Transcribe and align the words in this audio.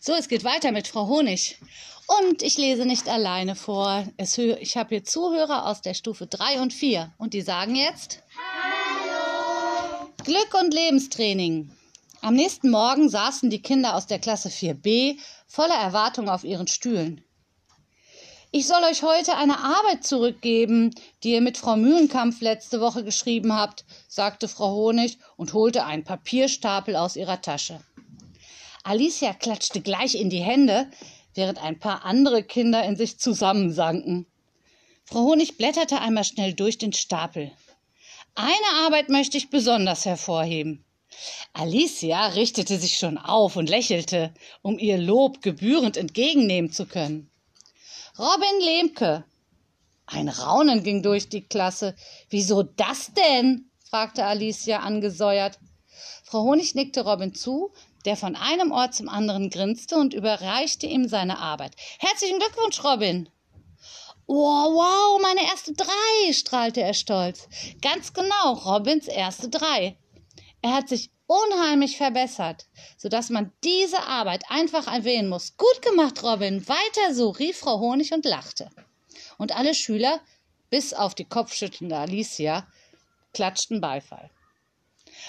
So, 0.00 0.12
es 0.12 0.28
geht 0.28 0.44
weiter 0.44 0.70
mit 0.70 0.86
Frau 0.86 1.08
Honig. 1.08 1.58
Und 2.20 2.42
ich 2.42 2.56
lese 2.56 2.86
nicht 2.86 3.08
alleine 3.08 3.56
vor. 3.56 4.06
Es, 4.16 4.38
ich 4.38 4.76
habe 4.76 4.90
hier 4.90 5.04
Zuhörer 5.04 5.66
aus 5.66 5.82
der 5.82 5.94
Stufe 5.94 6.26
3 6.26 6.60
und 6.60 6.72
4. 6.72 7.12
Und 7.18 7.34
die 7.34 7.42
sagen 7.42 7.74
jetzt 7.74 8.22
Hallo. 8.36 10.08
Glück 10.24 10.54
und 10.54 10.72
Lebenstraining. 10.72 11.70
Am 12.20 12.34
nächsten 12.34 12.70
Morgen 12.70 13.08
saßen 13.08 13.50
die 13.50 13.60
Kinder 13.60 13.94
aus 13.94 14.06
der 14.06 14.20
Klasse 14.20 14.48
4b 14.48 15.18
voller 15.46 15.74
Erwartung 15.76 16.28
auf 16.28 16.44
ihren 16.44 16.68
Stühlen. 16.68 17.24
Ich 18.50 18.66
soll 18.66 18.82
euch 18.84 19.02
heute 19.02 19.36
eine 19.36 19.58
Arbeit 19.58 20.04
zurückgeben, 20.04 20.94
die 21.22 21.32
ihr 21.32 21.42
mit 21.42 21.58
Frau 21.58 21.76
Mühlenkampf 21.76 22.40
letzte 22.40 22.80
Woche 22.80 23.04
geschrieben 23.04 23.52
habt, 23.52 23.84
sagte 24.08 24.48
Frau 24.48 24.72
Honig 24.72 25.18
und 25.36 25.52
holte 25.52 25.84
einen 25.84 26.04
Papierstapel 26.04 26.96
aus 26.96 27.16
ihrer 27.16 27.42
Tasche. 27.42 27.80
Alicia 28.84 29.32
klatschte 29.34 29.80
gleich 29.80 30.14
in 30.14 30.30
die 30.30 30.42
Hände, 30.42 30.90
während 31.34 31.62
ein 31.62 31.78
paar 31.78 32.04
andere 32.04 32.42
Kinder 32.42 32.84
in 32.84 32.96
sich 32.96 33.18
zusammensanken. 33.18 34.26
Frau 35.04 35.20
Honig 35.20 35.56
blätterte 35.56 36.00
einmal 36.00 36.24
schnell 36.24 36.52
durch 36.52 36.78
den 36.78 36.92
Stapel. 36.92 37.50
Eine 38.34 38.84
Arbeit 38.84 39.08
möchte 39.08 39.36
ich 39.38 39.50
besonders 39.50 40.04
hervorheben. 40.04 40.84
Alicia 41.52 42.26
richtete 42.28 42.78
sich 42.78 42.98
schon 42.98 43.18
auf 43.18 43.56
und 43.56 43.68
lächelte, 43.68 44.32
um 44.62 44.78
ihr 44.78 44.98
Lob 44.98 45.42
gebührend 45.42 45.96
entgegennehmen 45.96 46.70
zu 46.70 46.86
können. 46.86 47.30
Robin 48.18 48.60
Lemke. 48.60 49.24
Ein 50.06 50.28
Raunen 50.28 50.82
ging 50.82 51.02
durch 51.02 51.28
die 51.28 51.42
Klasse. 51.42 51.94
Wieso 52.30 52.62
das 52.62 53.12
denn? 53.14 53.70
fragte 53.88 54.24
Alicia 54.24 54.80
angesäuert. 54.80 55.58
Frau 56.22 56.42
Honig 56.42 56.74
nickte 56.74 57.04
Robin 57.04 57.34
zu, 57.34 57.72
der 58.08 58.16
von 58.16 58.36
einem 58.36 58.72
Ort 58.72 58.94
zum 58.94 59.06
anderen 59.10 59.50
grinste 59.50 59.96
und 59.96 60.14
überreichte 60.14 60.86
ihm 60.86 61.06
seine 61.08 61.40
Arbeit. 61.40 61.76
Herzlichen 61.98 62.38
Glückwunsch, 62.38 62.82
Robin! 62.82 63.28
Oh, 64.26 64.34
wow, 64.34 65.20
meine 65.20 65.42
erste 65.42 65.74
drei, 65.74 66.32
strahlte 66.32 66.80
er 66.80 66.94
stolz. 66.94 67.50
Ganz 67.82 68.14
genau, 68.14 68.54
Robins 68.54 69.08
erste 69.08 69.50
drei. 69.50 69.98
Er 70.62 70.72
hat 70.72 70.88
sich 70.88 71.10
unheimlich 71.26 71.98
verbessert, 71.98 72.64
sodass 72.96 73.28
man 73.28 73.52
diese 73.62 74.00
Arbeit 74.00 74.42
einfach 74.48 74.86
erwähnen 74.90 75.28
muss. 75.28 75.58
Gut 75.58 75.82
gemacht, 75.82 76.22
Robin, 76.22 76.66
weiter 76.66 77.12
so, 77.12 77.28
rief 77.28 77.58
Frau 77.58 77.78
Honig 77.78 78.14
und 78.14 78.24
lachte. 78.24 78.70
Und 79.36 79.54
alle 79.54 79.74
Schüler, 79.74 80.20
bis 80.70 80.94
auf 80.94 81.14
die 81.14 81.26
kopfschüttelnde 81.26 81.98
Alicia, 81.98 82.66
klatschten 83.34 83.82
Beifall. 83.82 84.30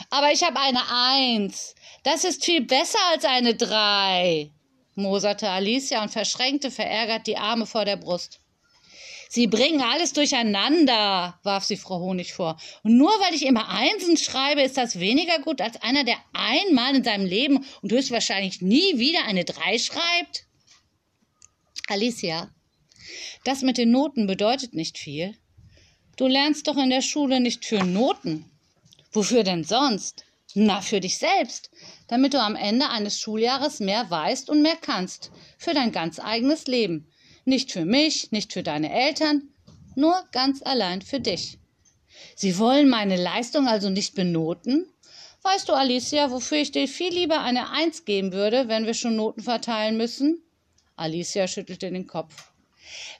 Aber 0.09 0.31
ich 0.31 0.43
habe 0.43 0.59
eine 0.59 0.81
Eins. 0.89 1.75
Das 2.03 2.23
ist 2.23 2.45
viel 2.45 2.61
besser 2.61 2.99
als 3.11 3.25
eine 3.25 3.55
Drei, 3.55 4.51
moserte 4.95 5.49
Alicia 5.49 6.01
und 6.01 6.09
verschränkte 6.09 6.71
verärgert 6.71 7.27
die 7.27 7.37
Arme 7.37 7.65
vor 7.65 7.85
der 7.85 7.97
Brust. 7.97 8.39
Sie 9.31 9.45
bringen 9.45 9.81
alles 9.81 10.13
durcheinander, 10.13 11.39
warf 11.43 11.63
sie 11.63 11.77
Frau 11.77 11.99
Honig 11.99 12.33
vor. 12.33 12.59
Und 12.81 12.97
nur 12.97 13.11
weil 13.11 13.35
ich 13.35 13.45
immer 13.45 13.69
Einsen 13.69 14.17
schreibe, 14.17 14.63
ist 14.63 14.75
das 14.75 14.99
weniger 14.99 15.37
gut 15.39 15.61
als 15.61 15.79
einer, 15.83 16.03
der 16.03 16.17
einmal 16.33 16.95
in 16.95 17.03
seinem 17.03 17.27
Leben 17.27 17.63
und 17.83 17.91
höchstwahrscheinlich 17.91 18.61
nie 18.61 18.97
wieder 18.97 19.25
eine 19.25 19.45
Drei 19.45 19.77
schreibt? 19.77 20.47
Alicia, 21.87 22.49
das 23.43 23.61
mit 23.61 23.77
den 23.77 23.91
Noten 23.91 24.25
bedeutet 24.25 24.73
nicht 24.73 24.97
viel. 24.97 25.37
Du 26.17 26.25
lernst 26.25 26.67
doch 26.67 26.77
in 26.77 26.89
der 26.89 27.03
Schule 27.03 27.39
nicht 27.39 27.65
für 27.65 27.83
Noten. 27.83 28.49
Wofür 29.11 29.43
denn 29.43 29.63
sonst? 29.63 30.25
Na, 30.55 30.81
für 30.81 30.99
dich 30.99 31.17
selbst, 31.17 31.69
damit 32.07 32.33
du 32.33 32.41
am 32.41 32.55
Ende 32.55 32.89
eines 32.89 33.19
Schuljahres 33.19 33.79
mehr 33.79 34.09
weißt 34.09 34.49
und 34.49 34.61
mehr 34.61 34.77
kannst, 34.79 35.31
für 35.57 35.73
dein 35.73 35.91
ganz 35.91 36.19
eigenes 36.19 36.65
Leben. 36.67 37.07
Nicht 37.45 37.71
für 37.71 37.85
mich, 37.85 38.31
nicht 38.31 38.53
für 38.53 38.63
deine 38.63 38.91
Eltern, 38.91 39.49
nur 39.95 40.23
ganz 40.31 40.61
allein 40.63 41.01
für 41.01 41.19
dich. 41.19 41.59
Sie 42.35 42.57
wollen 42.57 42.89
meine 42.89 43.15
Leistung 43.15 43.67
also 43.67 43.89
nicht 43.89 44.15
benoten? 44.15 44.91
Weißt 45.41 45.69
du, 45.69 45.73
Alicia, 45.73 46.31
wofür 46.31 46.57
ich 46.57 46.71
dir 46.71 46.87
viel 46.87 47.13
lieber 47.13 47.41
eine 47.41 47.69
Eins 47.69 48.05
geben 48.05 48.33
würde, 48.33 48.67
wenn 48.67 48.85
wir 48.85 48.93
schon 48.93 49.15
Noten 49.15 49.41
verteilen 49.41 49.97
müssen? 49.97 50.43
Alicia 50.95 51.47
schüttelte 51.47 51.91
den 51.91 52.07
Kopf. 52.07 52.51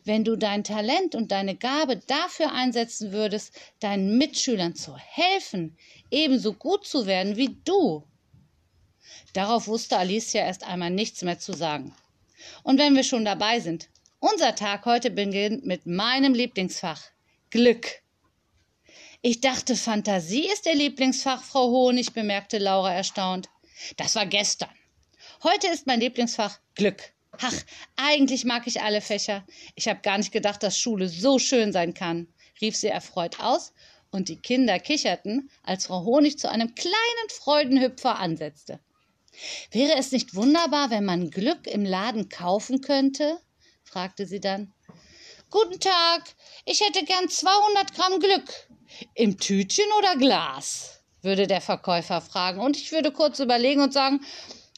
Wenn 0.03 0.24
du 0.24 0.35
dein 0.35 0.63
Talent 0.63 1.16
und 1.16 1.31
deine 1.31 1.56
Gabe 1.56 1.97
dafür 1.97 2.52
einsetzen 2.52 3.12
würdest, 3.12 3.53
deinen 3.80 4.18
Mitschülern 4.18 4.75
zu 4.75 4.97
helfen, 4.97 5.78
ebenso 6.12 6.53
gut 6.53 6.85
zu 6.85 7.06
werden 7.06 7.38
wie 7.38 7.57
du. 7.66 8.03
Darauf 9.34 9.68
wusste 9.68 9.97
Alicia 9.97 10.41
erst 10.41 10.63
einmal 10.63 10.90
nichts 10.90 11.22
mehr 11.22 11.40
zu 11.40 11.53
sagen. 11.53 11.94
Und 12.63 12.79
wenn 12.79 12.96
wir 12.96 13.03
schon 13.03 13.25
dabei 13.25 13.59
sind, 13.59 13.90
unser 14.19 14.56
Tag 14.56 14.85
heute 14.85 15.12
beginnt 15.12 15.66
mit 15.66 15.85
meinem 15.85 16.34
Lieblingsfach 16.34 17.02
Glück. 17.50 18.02
Ich 19.22 19.41
dachte, 19.41 19.75
Fantasie 19.75 20.50
ist 20.52 20.66
Ihr 20.66 20.75
Lieblingsfach, 20.75 21.44
Frau 21.44 21.69
Honig, 21.69 22.13
bemerkte 22.13 22.58
Laura 22.58 22.94
erstaunt. 22.94 23.50
Das 23.97 24.16
war 24.16 24.25
gestern. 24.25 24.69
Heute 25.44 25.68
ist 25.68 25.88
mein 25.88 26.00
Lieblingsfach 26.00 26.59
Glück. 26.75 27.13
Ach, 27.41 27.53
eigentlich 27.95 28.44
mag 28.44 28.67
ich 28.67 28.81
alle 28.81 29.01
Fächer. 29.01 29.45
Ich 29.75 29.88
habe 29.88 30.01
gar 30.01 30.17
nicht 30.17 30.31
gedacht, 30.31 30.61
dass 30.61 30.77
Schule 30.77 31.07
so 31.07 31.39
schön 31.39 31.72
sein 31.72 31.94
kann, 31.94 32.27
rief 32.59 32.75
sie 32.75 32.88
erfreut 32.88 33.39
aus, 33.39 33.73
und 34.11 34.27
die 34.27 34.41
Kinder 34.41 34.79
kicherten, 34.79 35.49
als 35.63 35.85
Frau 35.85 36.03
Honig 36.03 36.39
zu 36.39 36.49
einem 36.49 36.75
kleinen 36.75 37.29
Freudenhüpfer 37.29 38.17
ansetzte. 38.19 38.79
Wäre 39.72 39.97
es 39.97 40.11
nicht 40.11 40.35
wunderbar, 40.35 40.89
wenn 40.89 41.05
man 41.05 41.29
Glück 41.29 41.67
im 41.67 41.85
Laden 41.85 42.28
kaufen 42.28 42.81
könnte? 42.81 43.39
fragte 43.83 44.25
sie 44.25 44.39
dann. 44.39 44.73
Guten 45.49 45.79
Tag, 45.79 46.23
ich 46.66 46.81
hätte 46.81 47.05
gern 47.05 47.29
200 47.29 47.94
Gramm 47.95 48.19
Glück. 48.19 48.67
Im 49.16 49.38
Tütchen 49.38 49.85
oder 49.97 50.16
Glas? 50.17 50.99
würde 51.22 51.47
der 51.47 51.61
Verkäufer 51.61 52.22
fragen, 52.22 52.59
und 52.59 52.78
ich 52.78 52.91
würde 52.91 53.11
kurz 53.11 53.39
überlegen 53.39 53.81
und 53.81 53.94
sagen, 53.94 54.22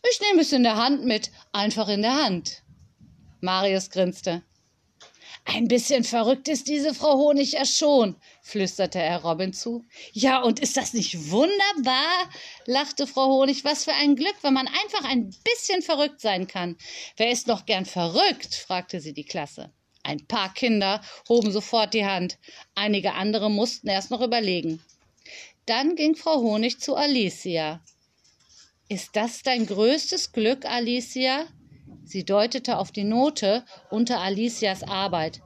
ich 0.10 0.20
nehme 0.22 0.42
es 0.42 0.52
in 0.52 0.64
der 0.64 0.78
Hand 0.78 1.06
mit, 1.06 1.32
einfach 1.52 1.88
in 1.88 2.02
der 2.02 2.16
Hand. 2.16 2.64
Marius 3.42 3.90
grinste. 3.90 4.44
Ein 5.46 5.68
bisschen 5.68 6.04
verrückt 6.04 6.48
ist 6.48 6.68
diese 6.68 6.94
Frau 6.94 7.18
Honig 7.18 7.54
ja 7.54 7.66
schon, 7.66 8.16
flüsterte 8.44 9.00
er 9.00 9.24
Robin 9.24 9.54
zu. 9.54 9.86
Ja, 10.14 10.42
und 10.44 10.60
ist 10.60 10.78
das 10.78 10.94
nicht 10.94 11.32
wunderbar? 11.32 12.30
lachte 12.66 13.08
Frau 13.08 13.28
Honig. 13.28 13.64
Was 13.64 13.84
für 13.84 13.94
ein 13.94 14.16
Glück, 14.16 14.36
wenn 14.44 14.54
man 14.54 14.68
einfach 14.68 15.04
ein 15.10 15.36
bisschen 15.44 15.82
verrückt 15.82 16.22
sein 16.22 16.48
kann. 16.48 16.78
Wer 17.18 17.32
ist 17.32 17.48
noch 17.48 17.66
gern 17.66 17.86
verrückt? 17.86 18.54
fragte 18.54 19.02
sie 19.02 19.14
die 19.14 19.26
Klasse. 19.26 19.72
Ein 20.04 20.26
paar 20.28 20.54
Kinder 20.54 21.02
hoben 21.28 21.52
sofort 21.52 21.94
die 21.94 22.06
Hand. 22.06 22.38
Einige 22.76 23.14
andere 23.14 23.50
mussten 23.50 23.88
erst 23.88 24.12
noch 24.12 24.22
überlegen. 24.22 24.84
Dann 25.66 25.96
ging 25.96 26.16
Frau 26.16 26.40
Honig 26.42 26.80
zu 26.80 26.96
Alicia. 26.96 27.82
Ist 28.92 29.16
das 29.16 29.42
dein 29.42 29.68
größtes 29.68 30.34
Glück, 30.34 30.66
Alicia? 30.66 31.46
Sie 32.04 32.26
deutete 32.26 32.78
auf 32.78 32.92
die 32.92 33.06
Note 33.06 33.64
unter 33.90 34.20
Alicias 34.20 34.84
Arbeit. 34.84 35.40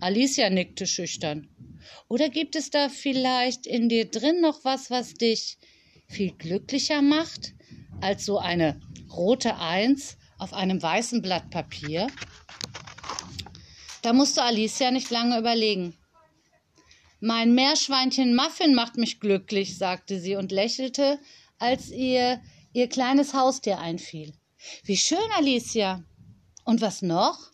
Alicia 0.00 0.50
nickte 0.50 0.86
schüchtern. 0.86 1.48
Oder 2.08 2.28
gibt 2.28 2.56
es 2.56 2.68
da 2.68 2.90
vielleicht 2.90 3.66
in 3.66 3.88
dir 3.88 4.04
drin 4.04 4.42
noch 4.42 4.66
was, 4.66 4.90
was 4.90 5.14
dich 5.14 5.56
viel 6.08 6.32
glücklicher 6.32 7.00
macht 7.00 7.54
als 8.02 8.26
so 8.26 8.36
eine 8.36 8.78
rote 9.10 9.56
Eins 9.56 10.18
auf 10.36 10.52
einem 10.52 10.82
weißen 10.82 11.22
Blatt 11.22 11.48
Papier? 11.48 12.06
Da 14.02 14.12
musste 14.12 14.42
Alicia 14.42 14.90
nicht 14.90 15.08
lange 15.08 15.38
überlegen. 15.38 15.96
Mein 17.18 17.54
Meerschweinchen 17.54 18.36
Muffin 18.36 18.74
macht 18.74 18.98
mich 18.98 19.20
glücklich, 19.20 19.78
sagte 19.78 20.20
sie 20.20 20.36
und 20.36 20.52
lächelte, 20.52 21.18
als 21.58 21.90
ihr 21.90 22.42
ihr 22.72 22.88
kleines 22.88 23.34
Haustier 23.34 23.78
einfiel. 23.78 24.32
Wie 24.84 24.96
schön, 24.96 25.18
Alicia. 25.36 26.04
Und 26.64 26.80
was 26.80 27.02
noch? 27.02 27.50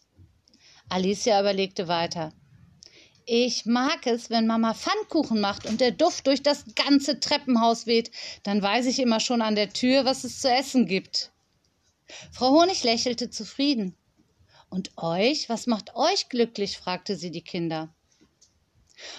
Alicia 0.89 1.41
überlegte 1.41 1.89
weiter. 1.89 2.33
Ich 3.25 3.67
mag 3.67 4.07
es, 4.07 4.31
wenn 4.31 4.47
Mama 4.47 4.73
Pfannkuchen 4.75 5.41
macht 5.41 5.67
und 5.67 5.81
der 5.81 5.91
Duft 5.91 6.29
durch 6.29 6.43
das 6.43 6.65
ganze 6.77 7.19
Treppenhaus 7.19 7.87
weht. 7.87 8.13
Dann 8.45 8.63
weiß 8.63 8.87
ich 8.87 9.01
immer 9.01 9.19
schon 9.19 9.43
an 9.43 9.57
der 9.57 9.73
Tür, 9.73 10.05
was 10.05 10.23
es 10.23 10.41
zu 10.41 10.49
essen 10.49 10.87
gibt. 10.87 11.33
Frau 12.31 12.51
Honig 12.51 12.85
lächelte 12.85 13.31
zufrieden. 13.31 13.97
Und 14.71 14.93
euch? 14.97 15.49
Was 15.49 15.67
macht 15.67 15.97
euch 15.97 16.29
glücklich? 16.29 16.79
fragte 16.79 17.17
sie 17.17 17.33
die 17.33 17.43
Kinder. 17.43 17.93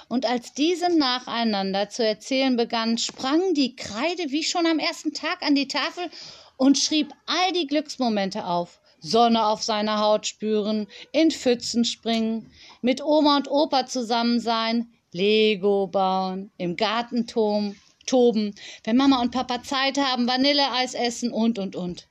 Und 0.07 0.25
als 0.25 0.53
diese 0.53 0.95
nacheinander 0.95 1.89
zu 1.89 2.05
erzählen 2.05 2.55
begannen, 2.55 2.97
sprang 2.97 3.53
die 3.53 3.75
Kreide 3.75 4.31
wie 4.31 4.43
schon 4.43 4.65
am 4.65 4.79
ersten 4.79 5.13
Tag 5.13 5.41
an 5.43 5.55
die 5.55 5.67
Tafel 5.67 6.09
und 6.57 6.77
schrieb 6.77 7.13
all 7.25 7.51
die 7.53 7.67
Glücksmomente 7.67 8.45
auf. 8.45 8.79
Sonne 8.99 9.45
auf 9.45 9.61
seiner 9.61 9.99
Haut 9.99 10.25
spüren, 10.25 10.87
in 11.11 11.29
Pfützen 11.31 11.85
springen, 11.85 12.51
mit 12.81 13.03
Oma 13.03 13.37
und 13.37 13.49
Opa 13.49 13.85
zusammen 13.85 14.39
sein, 14.39 14.91
Lego 15.11 15.87
bauen, 15.87 16.51
im 16.57 16.75
Garten 16.75 17.27
toben, 17.27 18.55
wenn 18.83 18.97
Mama 18.97 19.21
und 19.21 19.31
Papa 19.31 19.61
Zeit 19.61 19.97
haben, 19.97 20.27
Vanilleeis 20.27 20.95
essen 20.95 21.31
und 21.31 21.59
und 21.59 21.75
und. 21.75 22.07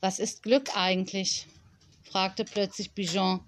Was 0.00 0.18
ist 0.18 0.42
Glück 0.42 0.76
eigentlich? 0.76 1.46
fragte 2.02 2.44
plötzlich 2.44 2.92
Bijon. 2.92 3.40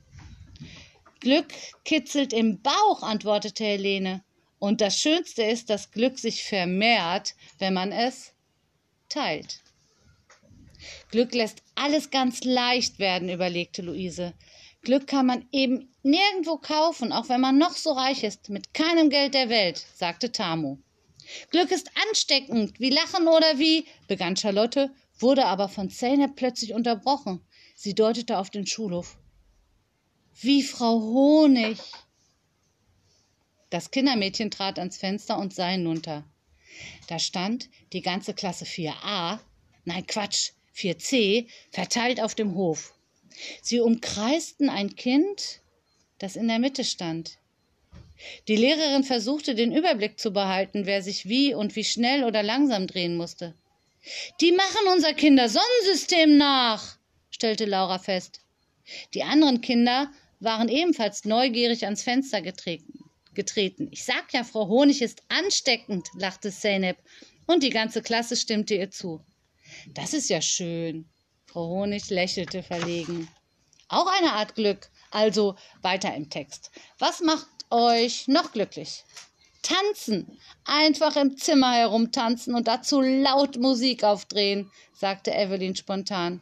Glück 1.23 1.55
kitzelt 1.85 2.33
im 2.33 2.61
Bauch, 2.63 3.05
antwortete 3.05 3.63
Helene. 3.63 4.25
Und 4.59 4.81
das 4.81 4.99
Schönste 4.99 5.45
ist, 5.45 5.71
dass 5.71 5.93
Glück 5.93 6.19
sich 6.19 6.43
vermehrt, 6.43 7.37
wenn 7.61 7.75
man 7.75 7.93
es 7.93 8.33
teilt. 9.09 9.61
Glück 11.13 11.33
lässt 11.33 11.63
alles 11.77 12.11
ganz 12.11 12.43
leicht 12.43 12.99
werden, 12.99 13.29
überlegte 13.29 13.83
Luise. 13.83 14.35
Glück 14.83 15.07
kann 15.07 15.27
man 15.27 15.47
eben 15.53 15.95
nirgendwo 16.03 16.57
kaufen, 16.57 17.13
auch 17.13 17.29
wenn 17.29 17.41
man 17.41 17.57
noch 17.57 17.77
so 17.77 17.93
reich 17.93 18.25
ist, 18.25 18.49
mit 18.49 18.75
keinem 18.75 19.09
Geld 19.09 19.35
der 19.35 19.49
Welt, 19.49 19.87
sagte 19.95 20.33
Tamu. 20.33 20.79
Glück 21.51 21.71
ist 21.71 21.89
ansteckend, 22.09 22.81
wie 22.81 22.91
Lachen 22.91 23.29
oder 23.29 23.61
wie, 23.61 23.87
begann 24.09 24.37
Charlotte, 24.37 24.91
wurde 25.21 25.47
aber 25.47 25.69
von 25.69 25.89
Zeynep 25.89 26.35
plötzlich 26.35 26.75
unterbrochen. 26.75 27.41
Sie 27.77 27.95
deutete 27.95 28.39
auf 28.39 28.51
den 28.51 28.67
Schulhof. 28.67 29.19
Wie 30.41 30.63
Frau 30.63 31.01
Honig. 31.01 31.79
Das 33.71 33.91
Kindermädchen 33.91 34.51
trat 34.51 34.79
ans 34.79 34.97
Fenster 34.97 35.39
und 35.39 35.55
sah 35.55 35.69
hinunter. 35.69 36.25
Da 37.07 37.19
stand 37.19 37.69
die 37.93 38.01
ganze 38.01 38.35
Klasse 38.35 38.65
4a, 38.65 39.39
nein 39.85 40.07
Quatsch, 40.07 40.53
4c, 40.75 41.47
verteilt 41.71 42.21
auf 42.21 42.35
dem 42.35 42.55
Hof. 42.55 42.95
Sie 43.61 43.81
umkreisten 43.81 44.71
ein 44.71 44.97
Kind, 44.97 45.61
das 46.19 46.37
in 46.37 46.49
der 46.49 46.59
Mitte 46.59 46.85
stand. 46.85 47.39
Die 48.49 48.57
Lehrerin 48.57 49.05
versuchte 49.05 49.55
den 49.55 49.73
Überblick 49.73 50.19
zu 50.19 50.33
behalten, 50.33 50.87
wer 50.87 51.03
sich 51.03 51.29
wie 51.29 51.55
und 51.55 51.77
wie 51.77 51.85
schnell 51.85 52.25
oder 52.25 52.43
langsam 52.43 52.87
drehen 52.87 53.17
musste. 53.17 53.55
Die 54.41 54.53
machen 54.53 54.89
unser 54.93 55.13
Kindersonnensystem 55.13 56.37
nach, 56.37 56.97
stellte 57.31 57.65
Laura 57.67 57.99
fest. 57.99 58.41
Die 59.15 59.23
anderen 59.23 59.61
Kinder 59.61 60.11
waren 60.43 60.69
ebenfalls 60.69 61.25
neugierig 61.25 61.85
ans 61.85 62.03
Fenster 62.03 62.43
getreten. 62.43 62.99
getreten. 63.35 63.89
Ich 63.91 64.05
sag 64.05 64.33
ja, 64.35 64.45
Frau 64.45 64.69
Honig 64.69 65.01
ist 65.01 65.23
ansteckend, 65.29 66.07
lachte 66.19 66.53
Zeynep, 66.53 66.99
und 67.47 67.63
die 67.63 67.71
ganze 67.71 68.03
Klasse 68.03 68.37
stimmte 68.37 68.75
ihr 68.75 68.91
zu. 68.91 69.25
Das 69.95 70.13
ist 70.13 70.29
ja 70.29 70.43
schön. 70.43 71.09
Frau 71.47 71.67
Honig 71.69 72.11
lächelte 72.11 72.63
verlegen. 72.63 73.29
Auch 73.89 74.07
eine 74.07 74.33
Art 74.33 74.55
Glück. 74.55 74.91
Also 75.11 75.57
weiter 75.83 76.15
im 76.15 76.31
Text. 76.31 76.71
Was 76.99 77.21
macht 77.21 77.47
euch 77.71 78.29
noch 78.29 78.53
glücklich? 78.53 79.05
Tanzen. 79.63 80.39
Einfach 80.65 81.17
im 81.17 81.37
Zimmer 81.37 81.73
herumtanzen 81.75 82.55
und 82.55 82.69
dazu 82.69 83.01
laut 83.01 83.59
Musik 83.59 84.05
aufdrehen, 84.05 84.71
sagte 84.95 85.31
Evelyn 85.33 85.77
spontan. 85.77 86.41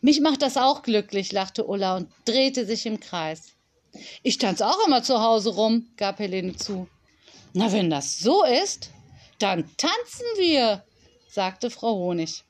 Mich 0.00 0.20
macht 0.20 0.42
das 0.42 0.56
auch 0.56 0.82
glücklich, 0.82 1.32
lachte 1.32 1.66
Ulla 1.66 1.96
und 1.96 2.08
drehte 2.24 2.66
sich 2.66 2.86
im 2.86 3.00
Kreis. 3.00 3.52
Ich 4.22 4.38
tanze 4.38 4.66
auch 4.66 4.86
immer 4.86 5.02
zu 5.02 5.20
Hause 5.20 5.50
rum, 5.50 5.86
gab 5.96 6.18
Helene 6.18 6.56
zu. 6.56 6.88
Na, 7.52 7.72
wenn 7.72 7.90
das 7.90 8.18
so 8.18 8.44
ist, 8.44 8.90
dann 9.38 9.70
tanzen 9.76 10.26
wir, 10.36 10.84
sagte 11.28 11.70
Frau 11.70 11.94
Honig. 11.94 12.44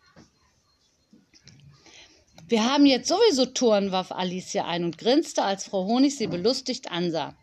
Wir 2.46 2.64
haben 2.64 2.86
jetzt 2.86 3.08
sowieso 3.08 3.46
Touren, 3.46 3.90
warf 3.90 4.12
Alicia 4.12 4.66
ein 4.66 4.84
und 4.84 4.98
grinste, 4.98 5.42
als 5.42 5.64
Frau 5.64 5.84
Honig 5.86 6.16
sie 6.16 6.26
belustigt 6.26 6.90
ansah. 6.90 7.34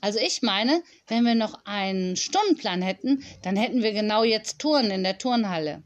Also 0.00 0.18
ich 0.18 0.42
meine, 0.42 0.82
wenn 1.06 1.24
wir 1.24 1.34
noch 1.34 1.64
einen 1.64 2.16
Stundenplan 2.16 2.82
hätten, 2.82 3.24
dann 3.42 3.56
hätten 3.56 3.82
wir 3.82 3.92
genau 3.92 4.22
jetzt 4.22 4.58
Touren 4.58 4.90
in 4.90 5.02
der 5.02 5.18
Turnhalle. 5.18 5.82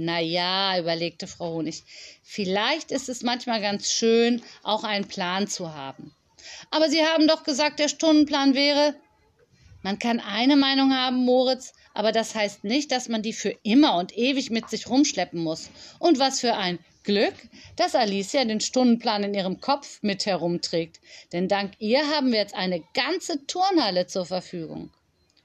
Na 0.00 0.20
ja, 0.20 0.78
überlegte 0.78 1.26
Frau 1.26 1.54
Honig, 1.54 1.82
vielleicht 2.22 2.92
ist 2.92 3.08
es 3.08 3.24
manchmal 3.24 3.60
ganz 3.60 3.90
schön, 3.90 4.42
auch 4.62 4.84
einen 4.84 5.08
Plan 5.08 5.48
zu 5.48 5.74
haben. 5.74 6.14
Aber 6.70 6.88
Sie 6.88 7.04
haben 7.04 7.26
doch 7.26 7.42
gesagt, 7.42 7.80
der 7.80 7.88
Stundenplan 7.88 8.54
wäre. 8.54 8.94
Man 9.82 9.98
kann 9.98 10.20
eine 10.20 10.54
Meinung 10.54 10.94
haben, 10.94 11.24
Moritz, 11.24 11.72
aber 11.94 12.12
das 12.12 12.36
heißt 12.36 12.62
nicht, 12.62 12.92
dass 12.92 13.08
man 13.08 13.22
die 13.22 13.32
für 13.32 13.56
immer 13.64 13.96
und 13.96 14.16
ewig 14.16 14.50
mit 14.50 14.70
sich 14.70 14.88
rumschleppen 14.88 15.42
muss. 15.42 15.68
Und 15.98 16.20
was 16.20 16.38
für 16.38 16.54
ein 16.54 16.78
Glück, 17.02 17.34
dass 17.74 17.96
Alicia 17.96 18.44
den 18.44 18.60
Stundenplan 18.60 19.24
in 19.24 19.34
ihrem 19.34 19.60
Kopf 19.60 19.98
mit 20.02 20.26
herumträgt, 20.26 21.00
denn 21.32 21.48
dank 21.48 21.72
ihr 21.80 22.06
haben 22.06 22.30
wir 22.30 22.38
jetzt 22.38 22.54
eine 22.54 22.84
ganze 22.94 23.44
Turnhalle 23.48 24.06
zur 24.06 24.26
Verfügung. 24.26 24.90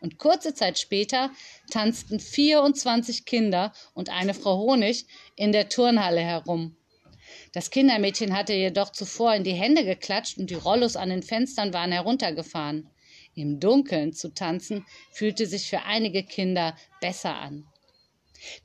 Und 0.03 0.17
kurze 0.17 0.53
Zeit 0.53 0.77
später 0.79 1.31
tanzten 1.71 2.19
24 2.19 3.23
Kinder 3.23 3.71
und 3.93 4.09
eine 4.09 4.33
Frau 4.33 4.57
Honig 4.57 5.05
in 5.37 5.53
der 5.53 5.69
Turnhalle 5.69 6.19
herum. 6.19 6.75
Das 7.53 7.69
Kindermädchen 7.69 8.35
hatte 8.35 8.51
jedoch 8.51 8.91
zuvor 8.91 9.33
in 9.33 9.45
die 9.45 9.53
Hände 9.53 9.85
geklatscht 9.85 10.37
und 10.37 10.49
die 10.49 10.55
Rollos 10.55 10.97
an 10.97 11.07
den 11.07 11.23
Fenstern 11.23 11.71
waren 11.71 11.93
heruntergefahren. 11.93 12.89
Im 13.33 13.61
Dunkeln 13.61 14.11
zu 14.11 14.33
tanzen 14.33 14.85
fühlte 15.13 15.45
sich 15.45 15.69
für 15.69 15.83
einige 15.83 16.23
Kinder 16.23 16.75
besser 16.99 17.37
an. 17.37 17.65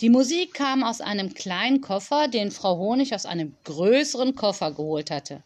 Die 0.01 0.11
Musik 0.11 0.55
kam 0.55 0.83
aus 0.83 1.01
einem 1.01 1.35
kleinen 1.35 1.81
Koffer, 1.81 2.27
den 2.27 2.51
Frau 2.51 2.79
Honig 2.79 3.15
aus 3.15 3.27
einem 3.27 3.55
größeren 3.63 4.35
Koffer 4.35 4.73
geholt 4.73 5.13
hatte. 5.13 5.45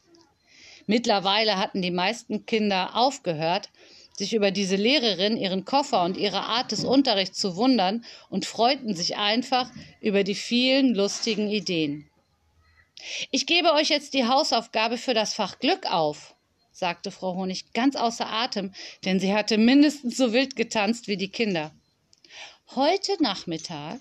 Mittlerweile 0.87 1.59
hatten 1.59 1.83
die 1.83 1.91
meisten 1.91 2.47
Kinder 2.47 2.97
aufgehört, 2.97 3.69
sich 4.17 4.35
über 4.35 4.50
diese 4.50 4.76
Lehrerin, 4.76 5.37
ihren 5.37 5.64
Koffer 5.64 6.05
und 6.05 6.17
ihre 6.17 6.41
Art 6.41 6.73
des 6.73 6.85
Unterrichts 6.85 7.38
zu 7.38 7.56
wundern 7.56 8.05
und 8.29 8.47
freuten 8.47 8.94
sich 8.94 9.17
einfach 9.17 9.70
über 10.00 10.25
die 10.25 10.35
vielen 10.35 10.94
lustigen 10.94 11.49
Ideen. 11.49 12.09
Ich 13.31 13.47
gebe 13.47 13.73
euch 13.73 13.88
jetzt 13.88 14.14
die 14.14 14.26
Hausaufgabe 14.26 14.99
für 14.99 15.14
das 15.14 15.35
Fach 15.35 15.59
Glück 15.59 15.87
auf 15.91 16.35
sagte 16.73 17.11
Frau 17.11 17.35
Honig 17.35 17.73
ganz 17.75 17.97
außer 17.97 18.26
Atem, 18.26 18.73
denn 19.05 19.20
sie 19.20 19.35
hatte 19.35 19.59
mindestens 19.59 20.17
so 20.17 20.32
wild 20.32 20.56
getanzt 20.56 21.06
wie 21.06 21.17
die 21.17 21.29
Kinder. 21.29 21.70
Heute 22.75 23.23
Nachmittag 23.23 24.00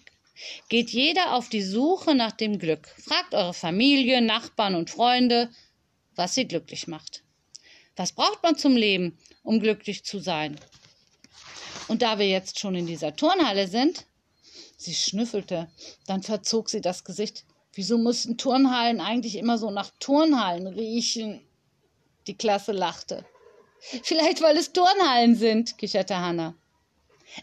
geht 0.70 0.90
jeder 0.90 1.36
auf 1.36 1.50
die 1.50 1.62
Suche 1.62 2.16
nach 2.16 2.32
dem 2.32 2.58
Glück. 2.58 2.88
Fragt 2.88 3.36
eure 3.36 3.54
Familie, 3.54 4.22
Nachbarn 4.22 4.76
und 4.76 4.90
Freunde, 4.90 5.52
was 6.16 6.34
sie 6.34 6.48
glücklich 6.48 6.88
macht. 6.88 7.24
Was 8.02 8.14
braucht 8.14 8.42
man 8.42 8.58
zum 8.58 8.76
Leben, 8.76 9.16
um 9.44 9.60
glücklich 9.60 10.04
zu 10.04 10.18
sein? 10.18 10.60
Und 11.88 12.02
da 12.02 12.18
wir 12.18 12.28
jetzt 12.28 12.58
schon 12.60 12.74
in 12.74 12.88
dieser 12.88 13.16
Turnhalle 13.16 13.68
sind, 13.68 14.08
sie 14.76 14.96
schnüffelte, 14.96 15.70
dann 16.08 16.24
verzog 16.24 16.72
sie 16.72 16.82
das 16.82 17.04
Gesicht. 17.04 17.46
Wieso 17.74 18.00
mussten 18.00 18.40
Turnhallen 18.40 19.02
eigentlich 19.02 19.36
immer 19.36 19.60
so 19.60 19.70
nach 19.70 19.92
Turnhallen 20.00 20.66
riechen? 20.66 21.42
Die 22.26 22.36
Klasse 22.36 22.72
lachte. 22.72 23.24
Vielleicht, 24.02 24.42
weil 24.42 24.58
es 24.58 24.74
Turnhallen 24.74 25.36
sind, 25.36 25.78
kicherte 25.78 26.18
Hanna. 26.18 26.56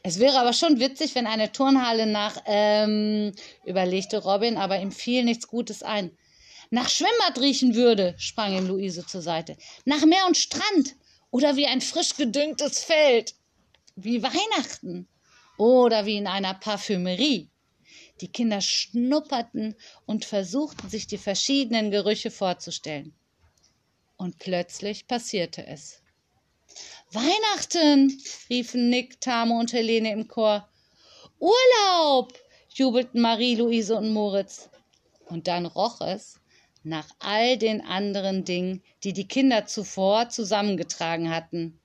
Es 0.03 0.19
wäre 0.19 0.41
aber 0.41 0.53
schon 0.53 0.81
witzig, 0.81 1.15
wenn 1.15 1.29
eine 1.29 1.53
Turnhalle 1.53 2.07
nach, 2.07 2.43
ähm, 2.47 3.33
überlegte 3.65 4.25
Robin, 4.25 4.57
aber 4.57 4.81
ihm 4.81 4.91
fiel 4.91 5.23
nichts 5.23 5.47
Gutes 5.47 5.85
ein. 5.85 6.11
Nach 6.71 6.91
Schwimmbad 6.91 7.41
riechen 7.41 7.75
würde, 7.75 8.15
sprang 8.19 8.55
ihm 8.55 8.67
Luise 8.67 9.07
zur 9.07 9.23
Seite. 9.23 9.57
Nach 9.87 10.05
Meer 10.05 10.27
und 10.27 10.37
Strand 10.37 10.97
oder 11.31 11.57
wie 11.57 11.67
ein 11.67 11.81
frisch 11.81 12.15
gedüngtes 12.15 12.81
Feld. 12.81 13.35
Wie 13.97 14.23
Weihnachten 14.23 15.09
oder 15.57 16.05
wie 16.05 16.19
in 16.19 16.27
einer 16.27 16.53
Parfümerie. 16.53 17.49
Die 18.21 18.29
Kinder 18.29 18.61
schnupperten 18.61 19.77
und 20.05 20.27
versuchten 20.27 20.91
sich 20.91 21.07
die 21.07 21.17
verschiedenen 21.17 21.91
Gerüche 21.91 22.31
vorzustellen. 22.31 23.15
Und 24.19 24.39
plötzlich 24.39 25.07
passierte 25.07 25.67
es. 25.67 26.03
Weihnachten! 27.13 28.21
riefen 28.51 28.91
Nick, 28.91 29.23
Tamo 29.23 29.59
und 29.59 29.73
Helene 29.73 30.13
im 30.13 30.29
Chor. 30.29 30.69
Urlaub! 31.39 32.35
jubelten 32.75 33.23
Marie, 33.23 33.55
Luise 33.55 33.97
und 33.97 34.13
Moritz. 34.13 34.69
Und 35.29 35.49
dann 35.49 35.65
roch 35.65 36.03
es 36.03 36.39
nach 36.82 37.08
all 37.18 37.56
den 37.56 37.80
anderen 37.80 38.44
Dingen, 38.44 38.82
die 39.04 39.12
die 39.12 39.28
Kinder 39.28 39.66
zuvor 39.66 40.28
zusammengetragen 40.28 41.30
hatten. 41.35 41.78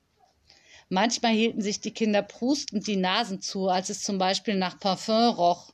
Manchmal 0.89 1.33
hielten 1.33 1.61
sich 1.61 1.79
die 1.81 1.93
Kinder 1.93 2.21
prustend 2.21 2.87
die 2.87 2.97
Nasen 2.97 3.41
zu, 3.41 3.67
als 3.67 3.89
es 3.89 4.03
zum 4.03 4.17
Beispiel 4.17 4.55
nach 4.55 4.79
Parfüm 4.79 5.29
roch. 5.29 5.73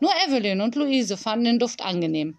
Nur 0.00 0.10
Evelyn 0.26 0.60
und 0.60 0.74
Luise 0.74 1.16
fanden 1.16 1.44
den 1.44 1.58
Duft 1.58 1.82
angenehm. 1.82 2.38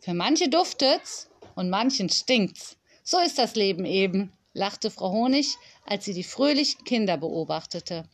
Für 0.00 0.14
manche 0.14 0.48
duftet's, 0.48 1.30
und 1.54 1.70
manchen 1.70 2.08
stinkt's. 2.08 2.76
So 3.02 3.18
ist 3.18 3.38
das 3.38 3.54
Leben 3.54 3.84
eben, 3.84 4.32
lachte 4.52 4.90
Frau 4.90 5.10
Honig, 5.10 5.56
als 5.84 6.04
sie 6.04 6.14
die 6.14 6.24
fröhlichen 6.24 6.84
Kinder 6.84 7.16
beobachtete. 7.16 8.08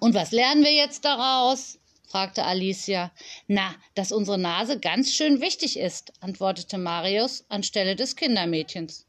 Und 0.00 0.14
was 0.14 0.32
lernen 0.32 0.64
wir 0.64 0.72
jetzt 0.72 1.04
daraus? 1.04 1.78
Fragte 2.08 2.44
Alicia. 2.44 3.12
Na, 3.46 3.74
dass 3.94 4.12
unsere 4.12 4.38
Nase 4.38 4.80
ganz 4.80 5.14
schön 5.14 5.40
wichtig 5.40 5.78
ist, 5.78 6.12
antwortete 6.20 6.78
Marius 6.78 7.44
anstelle 7.48 7.96
des 7.96 8.16
Kindermädchens. 8.16 9.06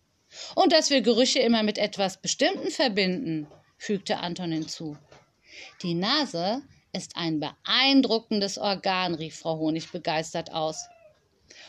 Und 0.55 0.73
dass 0.73 0.89
wir 0.89 1.01
Gerüche 1.01 1.39
immer 1.39 1.63
mit 1.63 1.77
etwas 1.77 2.21
Bestimmten 2.21 2.69
verbinden, 2.69 3.47
fügte 3.77 4.17
Anton 4.17 4.51
hinzu. 4.51 4.97
Die 5.81 5.95
Nase 5.95 6.61
ist 6.93 7.15
ein 7.15 7.39
beeindruckendes 7.39 8.57
Organ, 8.57 9.15
rief 9.15 9.39
Frau 9.39 9.57
Honig 9.57 9.91
begeistert 9.91 10.51
aus. 10.51 10.87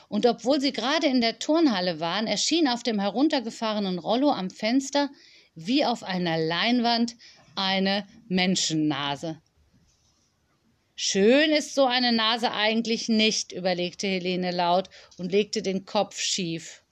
Und 0.08 0.26
obwohl 0.26 0.60
sie 0.60 0.72
gerade 0.72 1.06
in 1.06 1.20
der 1.20 1.38
Turnhalle 1.38 2.00
waren, 2.00 2.26
erschien 2.26 2.68
auf 2.68 2.82
dem 2.82 2.98
heruntergefahrenen 2.98 3.98
Rollo 3.98 4.30
am 4.30 4.50
Fenster 4.50 5.08
wie 5.54 5.84
auf 5.84 6.02
einer 6.02 6.38
Leinwand 6.38 7.16
eine 7.54 8.06
Menschennase. 8.28 9.40
Schön 11.02 11.52
ist 11.52 11.74
so 11.74 11.86
eine 11.86 12.12
Nase 12.12 12.52
eigentlich 12.52 13.08
nicht, 13.08 13.52
überlegte 13.52 14.06
Helene 14.06 14.50
laut 14.50 14.90
und 15.16 15.32
legte 15.32 15.62
den 15.62 15.86
Kopf 15.86 16.20
schief. 16.20 16.82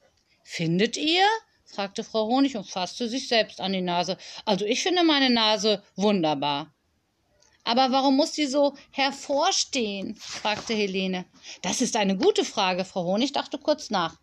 Findet 0.42 0.96
ihr? 0.96 1.26
fragte 1.66 2.02
Frau 2.02 2.26
Honig 2.26 2.56
und 2.56 2.64
fasste 2.66 3.06
sich 3.06 3.28
selbst 3.28 3.60
an 3.60 3.74
die 3.74 3.82
Nase. 3.82 4.16
Also 4.46 4.64
ich 4.64 4.82
finde 4.82 5.04
meine 5.04 5.28
Nase 5.28 5.82
wunderbar. 5.94 6.72
Aber 7.64 7.92
warum 7.92 8.16
muss 8.16 8.32
sie 8.32 8.46
so 8.46 8.74
hervorstehen? 8.92 10.16
fragte 10.16 10.72
Helene. 10.72 11.26
Das 11.60 11.82
ist 11.82 11.94
eine 11.94 12.16
gute 12.16 12.46
Frage, 12.46 12.86
Frau 12.86 13.04
Honig 13.04 13.32
dachte 13.32 13.58
kurz 13.58 13.90
nach. 13.90 14.16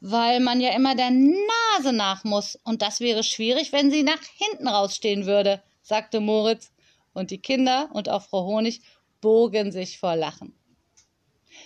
Weil 0.00 0.40
man 0.40 0.60
ja 0.60 0.74
immer 0.74 0.96
der 0.96 1.12
Nase 1.12 1.92
nach 1.92 2.24
muss, 2.24 2.58
und 2.64 2.82
das 2.82 2.98
wäre 2.98 3.22
schwierig, 3.22 3.70
wenn 3.70 3.92
sie 3.92 4.02
nach 4.02 4.20
hinten 4.36 4.66
rausstehen 4.66 5.26
würde, 5.26 5.62
sagte 5.80 6.18
Moritz 6.18 6.72
und 7.12 7.30
die 7.30 7.40
Kinder 7.40 7.90
und 7.92 8.08
auch 8.08 8.22
Frau 8.22 8.44
Honig 8.44 8.80
bogen 9.20 9.72
sich 9.72 9.98
vor 9.98 10.16
Lachen. 10.16 10.54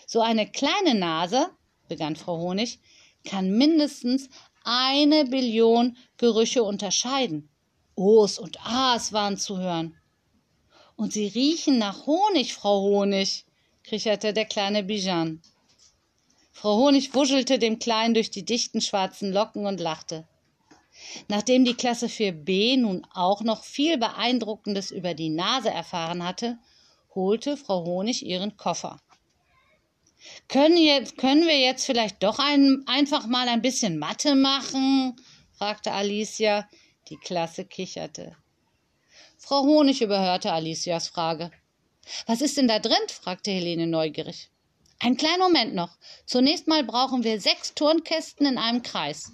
So 0.07 0.21
eine 0.21 0.51
kleine 0.51 0.95
Nase, 0.95 1.51
begann 1.89 2.17
Frau 2.17 2.39
Honig, 2.39 2.81
kann 3.25 3.57
mindestens 3.57 4.29
eine 4.65 5.25
Billion 5.25 5.97
Gerüche 6.17 6.63
unterscheiden. 6.63 7.49
O's 7.97 8.39
und 8.39 8.59
A's 8.67 9.13
waren 9.13 9.37
zu 9.37 9.59
hören. 9.59 9.97
Und 10.97 11.13
sie 11.13 11.27
riechen 11.27 11.79
nach 11.79 12.07
Honig, 12.07 12.55
Frau 12.55 12.81
Honig, 12.83 13.45
kicherte 13.83 14.33
der 14.33 14.47
kleine 14.47 14.83
Bijan. 14.83 15.43
Frau 16.53 16.77
Honig 16.77 17.15
wuschelte 17.15 17.59
dem 17.59 17.79
Kleinen 17.79 18.15
durch 18.15 18.31
die 18.31 18.45
dichten 18.45 18.81
schwarzen 18.81 19.33
Locken 19.33 19.67
und 19.67 19.81
lachte. 19.81 20.27
Nachdem 21.29 21.65
die 21.65 21.75
Klasse 21.75 22.07
4b 22.07 22.79
nun 22.79 23.07
auch 23.13 23.43
noch 23.43 23.65
viel 23.65 23.99
Beeindruckendes 23.99 24.91
über 24.91 25.15
die 25.15 25.31
Nase 25.31 25.71
erfahren 25.71 26.25
hatte, 26.25 26.59
holte 27.15 27.57
Frau 27.57 27.85
Honig 27.85 28.25
ihren 28.25 28.57
Koffer. 28.57 29.01
Können, 30.49 30.77
jetzt, 30.77 31.19
können 31.19 31.47
wir 31.47 31.59
jetzt 31.59 31.85
vielleicht 31.85 32.23
doch 32.23 32.39
ein, 32.39 32.83
einfach 32.87 33.27
mal 33.27 33.49
ein 33.49 33.63
bisschen 33.63 33.99
Mathe 33.99 34.35
machen? 34.35 35.17
fragte 35.53 35.93
Alicia. 35.93 36.69
Die 37.11 37.17
Klasse 37.17 37.67
kicherte. 37.67 38.35
Frau 39.37 39.63
Honig 39.63 40.01
überhörte 40.01 40.53
Alicias 40.53 41.09
Frage. 41.09 41.51
Was 42.27 42.41
ist 42.41 42.57
denn 42.57 42.69
da 42.69 42.79
drin? 42.79 42.97
fragte 43.09 43.51
Helene 43.51 43.87
neugierig. 43.87 44.49
Ein 45.01 45.19
kleiner 45.19 45.45
Moment 45.45 45.75
noch. 45.75 45.99
Zunächst 46.25 46.67
mal 46.67 46.83
brauchen 46.83 47.25
wir 47.25 47.39
sechs 47.41 47.75
Turnkästen 47.75 48.47
in 48.47 48.57
einem 48.57 48.83
Kreis. 48.83 49.33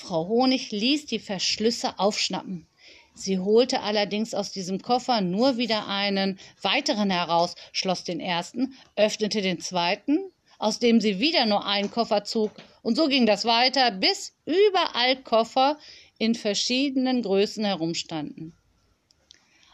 Frau 0.00 0.28
Honig 0.28 0.70
ließ 0.70 1.06
die 1.06 1.18
Verschlüsse 1.18 1.98
aufschnappen. 1.98 2.68
Sie 3.14 3.40
holte 3.40 3.80
allerdings 3.80 4.32
aus 4.32 4.52
diesem 4.52 4.80
Koffer 4.80 5.20
nur 5.20 5.56
wieder 5.56 5.88
einen 5.88 6.38
weiteren 6.62 7.10
heraus, 7.10 7.56
schloss 7.72 8.04
den 8.04 8.20
ersten, 8.20 8.76
öffnete 8.94 9.42
den 9.42 9.58
zweiten, 9.58 10.30
aus 10.60 10.78
dem 10.78 11.00
sie 11.00 11.18
wieder 11.18 11.46
nur 11.46 11.66
einen 11.66 11.90
Koffer 11.90 12.22
zog, 12.22 12.52
und 12.82 12.94
so 12.94 13.08
ging 13.08 13.26
das 13.26 13.44
weiter, 13.44 13.90
bis 13.90 14.36
überall 14.46 15.20
Koffer 15.24 15.78
in 16.16 16.36
verschiedenen 16.36 17.22
Größen 17.22 17.64
herumstanden. 17.64 18.54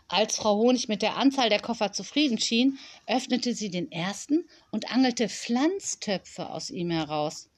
Als 0.08 0.36
Frau 0.36 0.56
Honig 0.56 0.88
mit 0.88 1.02
der 1.02 1.18
Anzahl 1.18 1.50
der 1.50 1.60
Koffer 1.60 1.92
zufrieden 1.92 2.38
schien, 2.38 2.78
öffnete 3.06 3.52
sie 3.52 3.68
den 3.68 3.92
ersten 3.92 4.48
und 4.70 4.90
angelte 4.90 5.28
Pflanztöpfe 5.28 6.48
aus 6.48 6.70
ihm 6.70 6.90
heraus. 6.90 7.50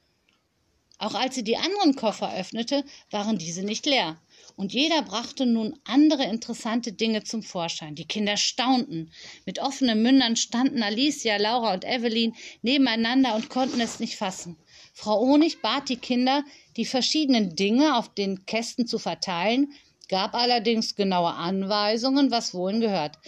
Auch 0.98 1.14
als 1.14 1.34
sie 1.34 1.44
die 1.44 1.58
anderen 1.58 1.94
Koffer 1.94 2.34
öffnete, 2.34 2.84
waren 3.10 3.38
diese 3.38 3.62
nicht 3.62 3.84
leer. 3.84 4.16
Und 4.56 4.72
jeder 4.72 5.02
brachte 5.02 5.44
nun 5.44 5.78
andere 5.84 6.24
interessante 6.24 6.92
Dinge 6.92 7.22
zum 7.22 7.42
Vorschein. 7.42 7.94
Die 7.94 8.06
Kinder 8.06 8.38
staunten. 8.38 9.10
Mit 9.44 9.58
offenen 9.58 10.02
Mündern 10.02 10.36
standen 10.36 10.82
Alicia, 10.82 11.36
Laura 11.36 11.74
und 11.74 11.84
Evelyn 11.84 12.34
nebeneinander 12.62 13.34
und 13.34 13.50
konnten 13.50 13.80
es 13.80 14.00
nicht 14.00 14.16
fassen. 14.16 14.56
Frau 14.94 15.20
Honig 15.20 15.60
bat 15.60 15.90
die 15.90 15.98
Kinder, 15.98 16.42
die 16.78 16.86
verschiedenen 16.86 17.54
Dinge 17.54 17.96
auf 17.98 18.14
den 18.14 18.46
Kästen 18.46 18.86
zu 18.86 18.98
verteilen, 18.98 19.74
gab 20.08 20.34
allerdings 20.34 20.94
genaue 20.94 21.34
Anweisungen, 21.34 22.30
was 22.30 22.54
wohin 22.54 22.80
gehört. 22.80 23.18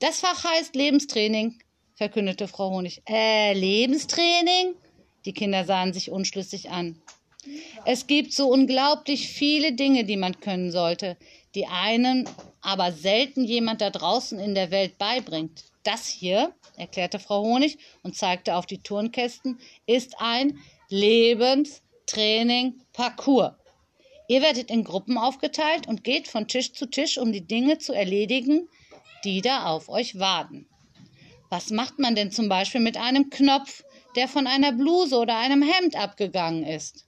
Das 0.00 0.20
Fach 0.20 0.44
heißt 0.44 0.74
Lebenstraining, 0.74 1.58
verkündete 1.94 2.46
Frau 2.46 2.70
Honig. 2.70 3.00
Äh, 3.08 3.54
Lebenstraining? 3.54 4.74
Die 5.24 5.32
Kinder 5.32 5.64
sahen 5.64 5.92
sich 5.92 6.10
unschlüssig 6.10 6.70
an. 6.70 7.00
Es 7.84 8.06
gibt 8.06 8.32
so 8.32 8.48
unglaublich 8.48 9.28
viele 9.28 9.72
Dinge, 9.72 10.04
die 10.04 10.16
man 10.16 10.38
können 10.40 10.70
sollte, 10.70 11.16
die 11.54 11.66
einen 11.66 12.28
aber 12.60 12.92
selten 12.92 13.44
jemand 13.44 13.80
da 13.80 13.90
draußen 13.90 14.38
in 14.38 14.54
der 14.54 14.70
Welt 14.70 14.98
beibringt. 14.98 15.64
Das 15.84 16.06
hier, 16.06 16.52
erklärte 16.76 17.18
Frau 17.18 17.42
Honig 17.42 17.78
und 18.02 18.16
zeigte 18.16 18.56
auf 18.56 18.66
die 18.66 18.82
Turnkästen, 18.82 19.58
ist 19.86 20.16
ein 20.18 20.58
Lebenstraining-Parcours. 20.90 23.52
Ihr 24.28 24.42
werdet 24.42 24.70
in 24.70 24.84
Gruppen 24.84 25.16
aufgeteilt 25.16 25.86
und 25.86 26.04
geht 26.04 26.28
von 26.28 26.48
Tisch 26.48 26.74
zu 26.74 26.84
Tisch, 26.86 27.16
um 27.16 27.32
die 27.32 27.46
Dinge 27.46 27.78
zu 27.78 27.94
erledigen, 27.94 28.68
die 29.24 29.40
da 29.40 29.64
auf 29.64 29.88
euch 29.88 30.18
warten. 30.18 30.66
Was 31.48 31.70
macht 31.70 31.98
man 31.98 32.14
denn 32.14 32.30
zum 32.30 32.50
Beispiel 32.50 32.82
mit 32.82 32.98
einem 32.98 33.30
Knopf, 33.30 33.84
der 34.18 34.26
von 34.26 34.48
einer 34.48 34.72
Bluse 34.72 35.16
oder 35.16 35.38
einem 35.38 35.62
Hemd 35.62 35.94
abgegangen 35.94 36.64
ist? 36.64 37.06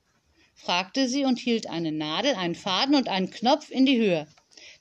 fragte 0.55 1.09
sie 1.09 1.25
und 1.25 1.41
hielt 1.41 1.69
eine 1.69 1.91
Nadel, 1.91 2.37
einen 2.37 2.55
Faden 2.55 2.95
und 2.95 3.09
einen 3.09 3.31
Knopf 3.31 3.69
in 3.69 3.85
die 3.85 3.99
Höhe. 3.99 4.29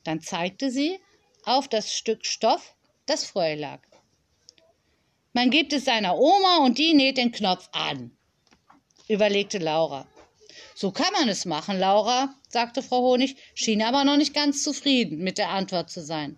Dann 0.04 0.22
zeigte 0.22 0.70
sie 0.70 1.00
auf 1.44 1.68
das 1.68 1.92
Stück 1.92 2.28
Stoff, 2.28 2.76
das 3.08 3.26
vor 3.26 3.48
ihr 3.48 3.56
lag. 3.56 3.80
Man 5.34 5.50
gibt 5.50 5.74
es 5.74 5.86
seiner 5.86 6.20
Oma 6.20 6.58
und 6.58 6.78
die 6.78 6.94
näht 6.94 7.18
den 7.18 7.32
Knopf 7.32 7.68
an, 7.72 8.16
überlegte 9.08 9.58
Laura. 9.58 10.06
So 10.76 10.92
kann 10.92 11.12
man 11.14 11.30
es 11.30 11.46
machen, 11.46 11.80
Laura, 11.80 12.36
sagte 12.48 12.84
Frau 12.84 13.02
Honig, 13.02 13.38
schien 13.56 13.82
aber 13.82 14.04
noch 14.04 14.18
nicht 14.18 14.36
ganz 14.36 14.62
zufrieden 14.62 15.18
mit 15.18 15.40
der 15.40 15.50
Antwort 15.50 15.90
zu 15.90 16.04
sein. 16.04 16.38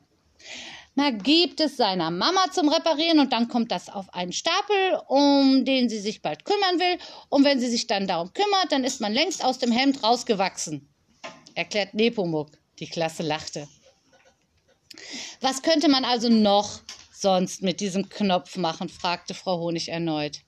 Man 1.01 1.17
gibt 1.17 1.59
es 1.61 1.77
seiner 1.77 2.11
Mama 2.11 2.51
zum 2.51 2.69
Reparieren 2.69 3.19
und 3.19 3.33
dann 3.33 3.47
kommt 3.47 3.71
das 3.71 3.89
auf 3.89 4.13
einen 4.13 4.33
Stapel, 4.33 5.01
um 5.07 5.65
den 5.65 5.89
sie 5.89 5.97
sich 5.97 6.21
bald 6.21 6.45
kümmern 6.45 6.79
will. 6.79 6.99
Und 7.29 7.43
wenn 7.43 7.59
sie 7.59 7.71
sich 7.71 7.87
dann 7.87 8.05
darum 8.05 8.31
kümmert, 8.33 8.71
dann 8.71 8.83
ist 8.83 9.01
man 9.01 9.11
längst 9.11 9.43
aus 9.43 9.57
dem 9.57 9.71
Hemd 9.71 10.03
rausgewachsen, 10.03 10.87
erklärt 11.55 11.95
Nepomuk. 11.95 12.51
Die 12.77 12.85
Klasse 12.85 13.23
lachte. 13.23 13.67
Was 15.39 15.63
könnte 15.63 15.89
man 15.89 16.05
also 16.05 16.29
noch 16.29 16.81
sonst 17.11 17.63
mit 17.63 17.79
diesem 17.79 18.07
Knopf 18.07 18.55
machen? 18.57 18.87
fragte 18.87 19.33
Frau 19.33 19.57
Honig 19.57 19.89
erneut. 19.89 20.41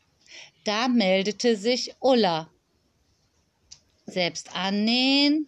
Da 0.66 0.88
meldete 0.88 1.58
sich 1.58 1.96
Ulla. 2.00 2.52
Selbst 4.06 4.56
annähen? 4.56 5.48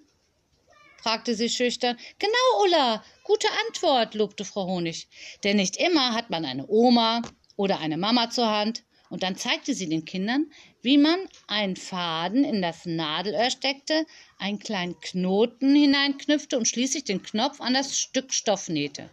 fragte 0.98 1.36
sie 1.36 1.50
schüchtern. 1.50 1.96
Genau, 2.18 2.64
Ulla, 2.64 3.04
gute 3.26 3.48
Antwort, 3.68 4.14
lobte 4.14 4.46
Frau 4.46 4.68
Honig. 4.68 5.10
Denn 5.44 5.58
nicht 5.58 5.76
immer 5.76 6.14
hat 6.14 6.30
man 6.30 6.46
eine 6.46 6.66
Oma 6.68 7.22
oder 7.58 7.80
eine 7.80 7.98
Mama 7.98 8.30
zur 8.30 8.48
Hand. 8.48 8.84
Und 9.10 9.24
dann 9.24 9.36
zeigte 9.36 9.74
sie 9.76 9.88
den 9.88 10.06
Kindern, 10.06 10.52
wie 10.82 10.98
man 10.98 11.20
einen 11.48 11.76
Faden 11.76 12.44
in 12.44 12.62
das 12.62 12.86
Nadelöhr 12.86 13.50
steckte, 13.52 14.06
einen 14.40 14.60
kleinen 14.60 15.00
Knoten 15.00 15.76
hineinknüpfte 15.76 16.58
und 16.58 16.68
schließlich 16.68 17.04
den 17.04 17.22
Knopf 17.22 17.62
an 17.62 17.74
das 17.74 18.00
Stück 18.00 18.34
Stoff 18.34 18.68
nähte. 18.68 19.10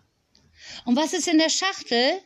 Und 0.87 0.97
was 0.97 1.13
ist 1.13 1.29
in 1.29 1.39
der 1.39 1.51
Schachtel? 1.51 2.21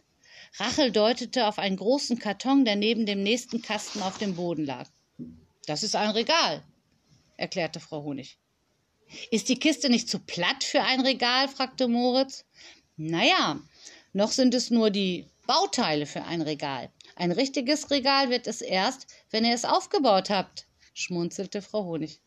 Rachel 0.59 0.93
deutete 0.93 1.47
auf 1.47 1.59
einen 1.59 1.77
großen 1.77 2.19
Karton, 2.19 2.65
der 2.65 2.77
neben 2.77 3.05
dem 3.05 3.23
nächsten 3.23 3.63
Kasten 3.63 4.01
auf 4.03 4.19
dem 4.19 4.37
Boden 4.37 4.65
lag. 4.65 4.89
Das 5.67 5.83
ist 5.83 5.97
ein 5.97 6.11
Regal, 6.11 6.63
erklärte 7.37 7.81
Frau 7.81 8.03
Honig. 8.05 8.39
Ist 9.31 9.49
die 9.49 9.59
Kiste 9.59 9.89
nicht 9.89 10.09
zu 10.09 10.19
platt 10.19 10.65
für 10.65 10.83
ein 10.83 11.01
Regal? 11.01 11.49
fragte 11.49 11.89
Moritz. 11.89 12.45
Naja, 12.97 13.61
noch 14.13 14.33
sind 14.33 14.55
es 14.55 14.71
nur 14.71 14.91
die 14.91 15.27
Bauteile 15.47 16.07
für 16.07 16.25
ein 16.25 16.43
Regal. 16.43 16.91
Ein 17.15 17.33
richtiges 17.33 17.91
Regal 17.91 18.31
wird 18.31 18.47
es 18.47 18.61
erst, 18.61 19.07
wenn 19.31 19.45
ihr 19.45 19.55
es 19.55 19.65
aufgebaut 19.65 20.31
habt, 20.31 20.67
schmunzelte 20.95 21.63
Frau 21.63 21.85
Honig. 21.85 22.21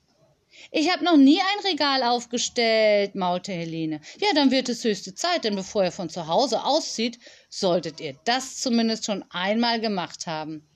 Ich 0.71 0.91
habe 0.91 1.05
noch 1.05 1.17
nie 1.17 1.39
ein 1.39 1.71
Regal 1.71 2.03
aufgestellt, 2.03 3.15
maulte 3.15 3.51
Helene. 3.51 4.01
Ja, 4.19 4.29
dann 4.33 4.51
wird 4.51 4.69
es 4.69 4.83
höchste 4.83 5.13
Zeit, 5.13 5.43
denn 5.43 5.55
bevor 5.55 5.83
ihr 5.83 5.91
von 5.91 6.09
zu 6.09 6.27
Hause 6.27 6.63
auszieht, 6.63 7.19
solltet 7.50 8.00
ihr 8.00 8.17
das 8.25 8.57
zumindest 8.57 9.05
schon 9.05 9.24
einmal 9.29 9.79
gemacht 9.79 10.27
haben. 10.27 10.67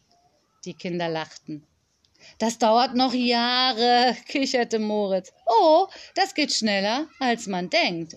Die 0.66 0.76
Kinder 0.76 1.10
lachten. 1.10 1.66
Das 2.38 2.58
dauert 2.58 2.96
noch 2.96 3.14
Jahre, 3.14 4.16
kicherte 4.28 4.80
Moritz. 4.80 5.32
Oh, 5.46 5.88
das 6.16 6.34
geht 6.34 6.52
schneller, 6.52 7.08
als 7.20 7.48
man 7.48 7.70
denkt. 7.70 8.16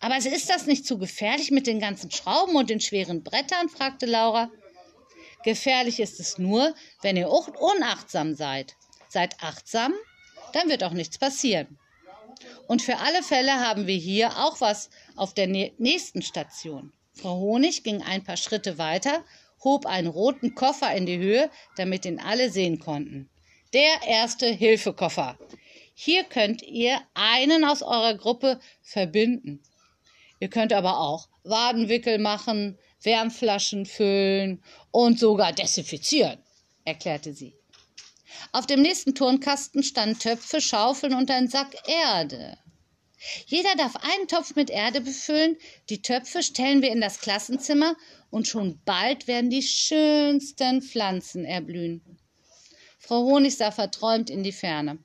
Aber 0.00 0.16
ist 0.16 0.50
das 0.50 0.66
nicht 0.66 0.86
zu 0.86 0.98
gefährlich 0.98 1.50
mit 1.50 1.66
den 1.66 1.80
ganzen 1.80 2.10
Schrauben 2.10 2.56
und 2.56 2.70
den 2.70 2.80
schweren 2.80 3.22
Brettern? 3.22 3.68
fragte 3.68 4.06
Laura. 4.06 4.50
Gefährlich 5.44 6.00
ist 6.00 6.20
es 6.20 6.38
nur, 6.38 6.74
wenn 7.02 7.16
ihr 7.16 7.30
unachtsam 7.30 8.34
seid. 8.34 8.76
Seid 9.08 9.42
achtsam, 9.42 9.94
dann 10.52 10.68
wird 10.68 10.84
auch 10.84 10.92
nichts 10.92 11.18
passieren. 11.18 11.78
Und 12.66 12.82
für 12.82 12.98
alle 12.98 13.22
Fälle 13.22 13.52
haben 13.60 13.86
wir 13.86 13.96
hier 13.96 14.38
auch 14.38 14.60
was 14.60 14.90
auf 15.16 15.34
der 15.34 15.46
nächsten 15.46 16.22
Station. 16.22 16.92
Frau 17.12 17.36
Honig 17.38 17.84
ging 17.84 18.02
ein 18.02 18.24
paar 18.24 18.36
Schritte 18.36 18.78
weiter, 18.78 19.24
hob 19.62 19.86
einen 19.86 20.08
roten 20.08 20.54
Koffer 20.54 20.94
in 20.94 21.06
die 21.06 21.18
Höhe, 21.18 21.50
damit 21.76 22.04
ihn 22.04 22.20
alle 22.20 22.50
sehen 22.50 22.78
konnten. 22.78 23.30
Der 23.74 24.02
erste 24.06 24.46
Hilfekoffer. 24.46 25.36
Hier 25.94 26.22
könnt 26.22 26.62
ihr 26.62 27.00
einen 27.12 27.64
aus 27.64 27.82
eurer 27.82 28.14
Gruppe 28.14 28.60
verbinden. 28.82 29.64
Ihr 30.38 30.48
könnt 30.48 30.72
aber 30.72 31.00
auch 31.00 31.28
Wadenwickel 31.42 32.20
machen, 32.20 32.78
Wärmflaschen 33.02 33.84
füllen 33.84 34.62
und 34.92 35.18
sogar 35.18 35.52
desinfizieren, 35.52 36.38
erklärte 36.84 37.34
sie. 37.34 37.56
Auf 38.52 38.66
dem 38.66 38.80
nächsten 38.80 39.16
Turnkasten 39.16 39.82
standen 39.82 40.20
Töpfe, 40.20 40.60
Schaufeln 40.60 41.12
und 41.12 41.28
ein 41.32 41.48
Sack 41.48 41.74
Erde. 41.88 42.56
Jeder 43.46 43.74
darf 43.74 43.96
einen 43.96 44.28
Topf 44.28 44.54
mit 44.54 44.70
Erde 44.70 45.00
befüllen. 45.00 45.56
Die 45.90 46.00
Töpfe 46.00 46.44
stellen 46.44 46.80
wir 46.80 46.92
in 46.92 47.00
das 47.00 47.18
Klassenzimmer 47.18 47.96
und 48.30 48.46
schon 48.46 48.80
bald 48.84 49.26
werden 49.26 49.50
die 49.50 49.64
schönsten 49.64 50.80
Pflanzen 50.80 51.44
erblühen. 51.44 52.20
Frau 53.06 53.24
Honig 53.24 53.58
sah 53.58 53.70
verträumt 53.70 54.30
in 54.30 54.42
die 54.42 54.52
Ferne. 54.52 54.96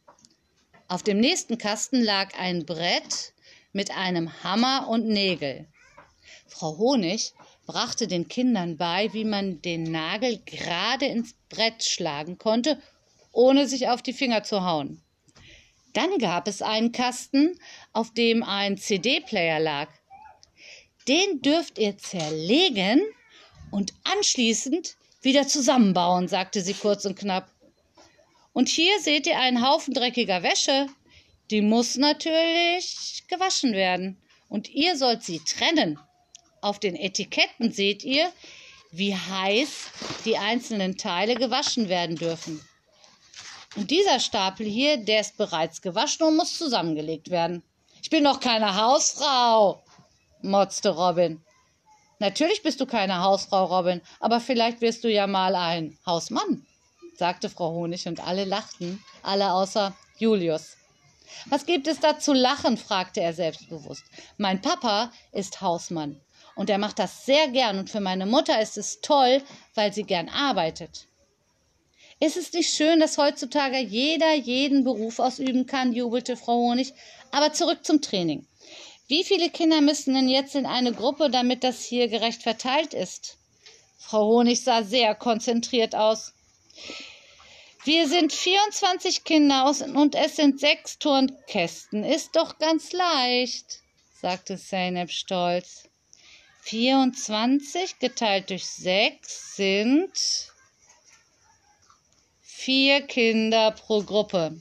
Auf 0.88 1.04
dem 1.04 1.20
nächsten 1.20 1.58
Kasten 1.58 2.02
lag 2.02 2.34
ein 2.40 2.66
Brett 2.66 3.34
mit 3.74 3.92
einem 3.92 4.42
Hammer 4.42 4.88
und 4.88 5.06
Nägel. 5.06 5.68
Frau 6.48 6.78
Honig 6.78 7.34
brachte 7.68 8.08
den 8.08 8.30
Kindern 8.30 8.78
bei, 8.78 9.12
wie 9.12 9.26
man 9.26 9.62
den 9.62 9.84
Nagel 9.84 10.40
gerade 10.46 11.08
ins 11.08 11.36
Brett 11.50 11.84
schlagen 11.84 12.38
konnte, 12.38 12.82
ohne 13.34 13.68
sich 13.68 13.90
auf 13.90 14.02
die 14.02 14.14
Finger 14.14 14.44
zu 14.44 14.64
hauen. 14.64 15.04
Dann 15.92 16.20
gab 16.20 16.48
es 16.48 16.62
einen 16.62 16.94
Kasten, 16.94 17.60
auf 17.92 18.14
dem 18.14 18.44
ein 18.44 18.78
CD-Player 18.78 19.60
lag. 19.60 19.90
Den 21.10 21.42
dürft 21.42 21.78
ihr 21.78 21.98
zerlegen 21.98 23.02
und 23.72 23.94
anschließend 24.06 24.96
wieder 25.22 25.46
zusammenbauen, 25.50 26.30
sagte 26.30 26.62
sie 26.62 26.76
kurz 26.76 27.04
und 27.04 27.20
knapp. 27.20 27.52
Und 28.60 28.68
hier 28.68 29.00
seht 29.00 29.26
ihr 29.26 29.40
einen 29.40 29.66
Haufen 29.66 29.94
dreckiger 29.94 30.44
Wäsche. 30.44 30.88
Die 31.50 31.62
muss 31.62 31.96
natürlich 31.96 33.24
gewaschen 33.30 33.72
werden. 33.72 34.22
Und 34.50 34.68
ihr 34.68 34.98
sollt 34.98 35.24
sie 35.24 35.40
trennen. 35.40 35.98
Auf 36.60 36.78
den 36.78 36.98
Etiketten 36.98 37.72
seht 37.72 38.04
ihr, 38.04 38.30
wie 38.92 39.16
heiß 39.16 39.70
die 40.26 40.38
einzelnen 40.38 40.98
Teile 40.98 41.36
gewaschen 41.36 41.88
werden 41.88 42.18
dürfen. 42.18 42.60
Und 43.78 43.92
dieser 43.92 44.20
Stapel 44.20 44.66
hier, 44.66 44.98
der 44.98 45.22
ist 45.22 45.38
bereits 45.38 45.82
gewaschen 45.82 46.28
und 46.28 46.36
muss 46.36 46.58
zusammengelegt 46.58 47.30
werden. 47.30 47.64
Ich 48.02 48.10
bin 48.10 48.26
doch 48.26 48.42
keine 48.42 48.76
Hausfrau, 48.76 49.82
motzte 50.42 50.90
Robin. 50.90 51.42
Natürlich 52.20 52.62
bist 52.62 52.82
du 52.82 52.86
keine 52.86 53.22
Hausfrau, 53.24 53.64
Robin, 53.68 54.02
aber 54.20 54.42
vielleicht 54.42 54.82
wirst 54.82 55.06
du 55.06 55.10
ja 55.10 55.28
mal 55.28 55.56
ein 55.56 55.98
Hausmann, 56.06 56.66
sagte 57.20 57.50
Frau 57.50 57.72
Honig 57.74 58.08
und 58.08 58.26
alle 58.26 58.46
lachten, 58.46 59.04
alle 59.22 59.54
außer 59.54 59.96
Julius. 60.18 60.78
Was 61.46 61.68
gibt 61.68 61.88
es 61.88 62.00
da 62.00 62.18
zu 62.18 62.34
lachen? 62.34 62.78
fragte 62.78 63.22
er 63.22 63.34
selbstbewusst. 63.34 64.04
Mein 64.38 64.62
Papa 64.62 65.12
ist 65.32 65.62
Hausmann 65.62 66.20
und 66.56 66.70
er 66.70 66.80
macht 66.80 66.98
das 66.98 67.26
sehr 67.26 67.48
gern 67.50 67.78
und 67.78 67.90
für 67.90 68.00
meine 68.00 68.26
Mutter 68.26 68.60
ist 68.62 68.78
es 68.78 69.02
toll, 69.02 69.44
weil 69.76 69.94
sie 69.94 70.04
gern 70.04 70.28
arbeitet. 70.28 71.06
Ist 72.22 72.36
es 72.36 72.52
nicht 72.52 72.74
schön, 72.74 73.00
dass 73.00 73.18
heutzutage 73.18 73.78
jeder 73.78 74.34
jeden 74.34 74.84
Beruf 74.84 75.20
ausüben 75.20 75.68
kann, 75.68 75.94
jubelte 75.94 76.36
Frau 76.36 76.56
Honig. 76.56 76.94
Aber 77.32 77.54
zurück 77.54 77.86
zum 77.86 78.02
Training. 78.02 78.46
Wie 79.08 79.24
viele 79.24 79.50
Kinder 79.50 79.80
müssen 79.80 80.14
denn 80.14 80.28
jetzt 80.28 80.54
in 80.56 80.66
eine 80.66 80.92
Gruppe, 80.92 81.30
damit 81.30 81.64
das 81.64 81.84
hier 81.84 82.10
gerecht 82.10 82.44
verteilt 82.44 82.94
ist? 82.94 83.38
Frau 83.98 84.26
Honig 84.26 84.64
sah 84.64 84.84
sehr 84.84 85.16
konzentriert 85.16 85.96
aus. 85.96 86.34
Wir 87.86 88.10
sind 88.10 88.34
24 88.34 89.24
Kinder 89.24 89.74
und 89.96 90.14
es 90.14 90.36
sind 90.36 90.60
sechs 90.60 91.00
Turnkästen. 91.00 92.04
Ist 92.04 92.36
doch 92.36 92.60
ganz 92.60 92.92
leicht, 92.92 93.80
sagte 94.22 94.58
Zeynep 94.58 95.12
stolz. 95.12 95.90
24 96.64 98.00
geteilt 98.00 98.50
durch 98.50 98.66
sechs 98.66 99.56
sind 99.56 100.12
vier 102.42 103.02
Kinder 103.08 103.72
pro 103.72 104.04
Gruppe. 104.04 104.60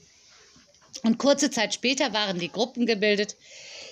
Und 1.02 1.18
kurze 1.18 1.50
Zeit 1.50 1.74
später 1.74 2.12
waren 2.12 2.38
die 2.38 2.52
Gruppen 2.52 2.86
gebildet. 2.86 3.36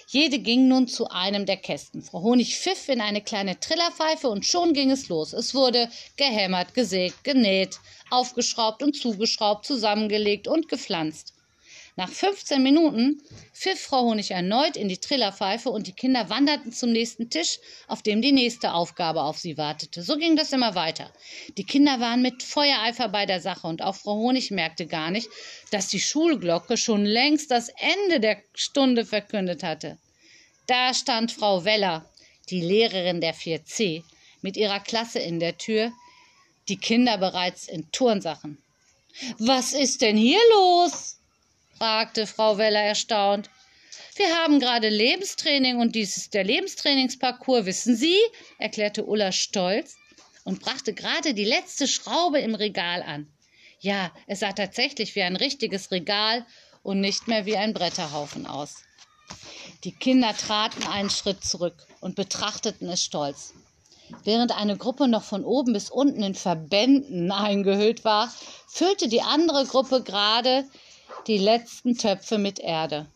Jede 0.09 0.39
ging 0.39 0.69
nun 0.69 0.87
zu 0.87 1.09
einem 1.09 1.47
der 1.47 1.57
Kästen. 1.57 2.01
Frau 2.01 2.23
Honig 2.23 2.57
pfiff 2.57 2.89
in 2.89 3.01
eine 3.01 3.21
kleine 3.21 3.59
Trillerpfeife 3.59 4.29
und 4.29 4.47
schon 4.47 4.73
ging 4.73 4.93
es 4.93 5.09
los. 5.09 5.33
Es 5.33 5.53
wurde 5.53 5.91
gehämmert, 6.17 6.75
gesägt, 6.75 7.25
genäht, 7.25 7.81
aufgeschraubt 8.11 8.85
und 8.85 8.95
zugeschraubt, 8.95 9.67
zusammengelegt 9.67 10.47
und 10.47 10.69
gepflanzt. 10.69 11.36
Nach 11.99 12.11
15 12.11 12.63
Minuten 12.63 13.23
pfiff 13.55 13.81
Frau 13.81 14.03
Honig 14.03 14.31
erneut 14.31 14.77
in 14.77 14.87
die 14.87 14.99
Trillerpfeife 14.99 15.71
und 15.71 15.87
die 15.87 15.95
Kinder 15.95 16.29
wanderten 16.29 16.71
zum 16.71 16.93
nächsten 16.93 17.31
Tisch, 17.31 17.59
auf 17.89 18.03
dem 18.03 18.21
die 18.21 18.33
nächste 18.33 18.75
Aufgabe 18.75 19.23
auf 19.23 19.39
sie 19.39 19.57
wartete. 19.57 20.03
So 20.03 20.19
ging 20.19 20.37
das 20.37 20.53
immer 20.53 20.75
weiter. 20.75 21.11
Die 21.57 21.65
Kinder 21.65 21.99
waren 21.99 22.21
mit 22.21 22.43
Feuereifer 22.43 23.09
bei 23.09 23.25
der 23.25 23.41
Sache 23.41 23.67
und 23.67 23.81
auch 23.81 23.95
Frau 23.95 24.17
Honig 24.17 24.51
merkte 24.51 24.87
gar 24.87 25.11
nicht, 25.11 25.31
dass 25.71 25.89
die 25.89 25.99
Schulglocke 25.99 26.77
schon 26.77 27.07
längst 27.07 27.51
das 27.51 27.71
Ende 27.71 28.21
der 28.21 28.43
Stunde 28.55 29.07
verkündet 29.07 29.63
hatte. 29.63 29.97
Da 30.67 30.93
stand 30.93 31.33
Frau 31.33 31.65
Weller, 31.65 32.05
die 32.51 32.61
Lehrerin 32.61 33.23
der 33.23 33.35
4C, 33.35 34.03
mit 34.43 34.59
ihrer 34.59 34.81
Klasse 34.81 35.21
in 35.21 35.41
der 35.41 35.57
Tür, 35.57 35.93
die 36.69 36.77
Kinder 36.77 37.17
bereits 37.17 37.69
in 37.69 37.91
Turnsachen. 37.91 38.59
Was 39.39 39.73
ist 39.73 40.03
denn 40.03 40.19
hier 40.19 40.41
los? 40.53 41.16
Fragte 41.79 42.27
Frau 42.27 42.59
Weller 42.59 42.81
erstaunt. 42.83 43.51
Wir 44.17 44.35
haben 44.37 44.61
gerade 44.61 44.89
Lebenstraining 44.89 45.79
und 45.79 45.95
dies 45.95 46.17
ist 46.17 46.33
der 46.33 46.45
Lebenstrainingsparcours, 46.45 47.67
wissen 47.67 47.97
Sie? 47.97 48.17
erklärte 48.59 49.05
Ulla 49.05 49.31
stolz 49.31 49.97
und 50.45 50.61
brachte 50.61 50.95
gerade 50.95 51.35
die 51.35 51.45
letzte 51.45 51.87
Schraube 51.87 52.39
im 52.39 52.55
Regal 52.55 53.03
an. 53.03 53.29
Ja, 53.81 54.11
es 54.27 54.41
sah 54.41 54.53
tatsächlich 54.53 55.15
wie 55.15 55.23
ein 55.23 55.37
richtiges 55.37 55.91
Regal 55.91 56.47
und 56.83 57.01
nicht 57.01 57.29
mehr 57.29 57.45
wie 57.45 57.57
ein 57.57 57.75
Bretterhaufen 57.75 58.47
aus. 58.47 58.77
Die 59.85 59.93
Kinder 59.93 60.35
traten 60.35 60.87
einen 60.87 61.11
Schritt 61.11 61.45
zurück 61.45 61.87
und 62.01 62.17
betrachteten 62.17 62.89
es 62.89 63.03
stolz. 63.03 63.53
Während 64.25 64.57
eine 64.57 64.77
Gruppe 64.77 65.09
noch 65.09 65.25
von 65.25 65.45
oben 65.45 65.73
bis 65.73 65.91
unten 65.91 66.23
in 66.23 66.35
Verbänden 66.35 67.31
eingehüllt 67.33 68.05
war, 68.05 68.33
füllte 68.69 69.09
die 69.09 69.23
andere 69.23 69.67
Gruppe 69.67 70.03
gerade 70.03 70.65
die 71.27 71.39
letzten 71.39 71.97
Töpfe 71.97 72.39
mit 72.39 72.59
Erde. 72.59 73.07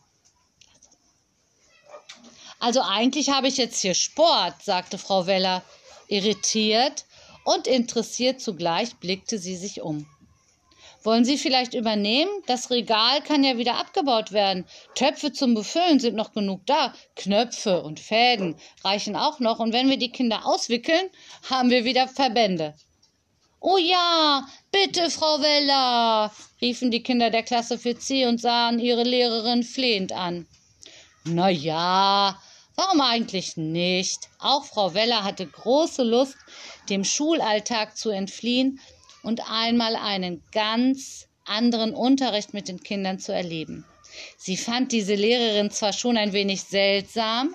Also 2.59 2.81
eigentlich 2.81 3.29
habe 3.29 3.47
ich 3.47 3.57
jetzt 3.57 3.81
hier 3.81 3.95
Sport, 3.95 4.61
sagte 4.63 4.97
Frau 4.97 5.25
Weller, 5.25 5.63
irritiert 6.07 7.05
und 7.43 7.67
interessiert 7.67 8.39
zugleich 8.41 8.95
blickte 8.97 9.39
sie 9.39 9.55
sich 9.55 9.81
um. 9.81 10.05
Wollen 11.03 11.25
Sie 11.25 11.39
vielleicht 11.39 11.73
übernehmen? 11.73 12.29
Das 12.45 12.69
Regal 12.69 13.23
kann 13.23 13.43
ja 13.43 13.57
wieder 13.57 13.79
abgebaut 13.79 14.31
werden. 14.31 14.67
Töpfe 14.93 15.33
zum 15.33 15.55
Befüllen 15.55 15.99
sind 15.99 16.15
noch 16.15 16.31
genug 16.31 16.63
da. 16.67 16.93
Knöpfe 17.15 17.81
und 17.81 17.99
Fäden 17.99 18.55
reichen 18.83 19.15
auch 19.15 19.39
noch. 19.39 19.57
Und 19.57 19.73
wenn 19.73 19.89
wir 19.89 19.97
die 19.97 20.11
Kinder 20.11 20.45
auswickeln, 20.45 21.09
haben 21.49 21.71
wir 21.71 21.85
wieder 21.85 22.07
Verbände. 22.07 22.75
Oh 23.63 23.77
ja, 23.77 24.47
bitte, 24.71 25.11
Frau 25.11 25.39
Weller, 25.39 26.31
riefen 26.61 26.89
die 26.89 27.03
Kinder 27.03 27.29
der 27.29 27.43
Klasse 27.43 27.75
4C 27.75 28.27
und 28.27 28.41
sahen 28.41 28.79
ihre 28.79 29.03
Lehrerin 29.03 29.61
flehend 29.61 30.13
an. 30.13 30.47
Na 31.25 31.47
ja, 31.47 32.41
warum 32.75 33.01
eigentlich 33.01 33.57
nicht? 33.57 34.29
Auch 34.39 34.65
Frau 34.65 34.95
Weller 34.95 35.23
hatte 35.23 35.45
große 35.45 36.01
Lust, 36.01 36.37
dem 36.89 37.03
Schulalltag 37.03 37.95
zu 37.95 38.09
entfliehen 38.09 38.79
und 39.21 39.47
einmal 39.47 39.95
einen 39.95 40.41
ganz 40.51 41.27
anderen 41.45 41.93
Unterricht 41.93 42.55
mit 42.55 42.67
den 42.67 42.81
Kindern 42.81 43.19
zu 43.19 43.31
erleben. 43.31 43.85
Sie 44.37 44.57
fand 44.57 44.91
diese 44.91 45.13
Lehrerin 45.13 45.69
zwar 45.69 45.93
schon 45.93 46.17
ein 46.17 46.33
wenig 46.33 46.63
seltsam, 46.63 47.53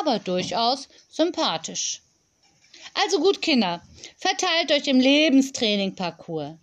aber 0.00 0.18
durchaus 0.18 0.88
sympathisch. 1.08 2.02
Also 3.04 3.20
gut, 3.20 3.42
Kinder, 3.42 3.82
verteilt 4.16 4.72
euch 4.72 4.86
im 4.88 4.98
Lebenstraining-Parcours. 4.98 6.54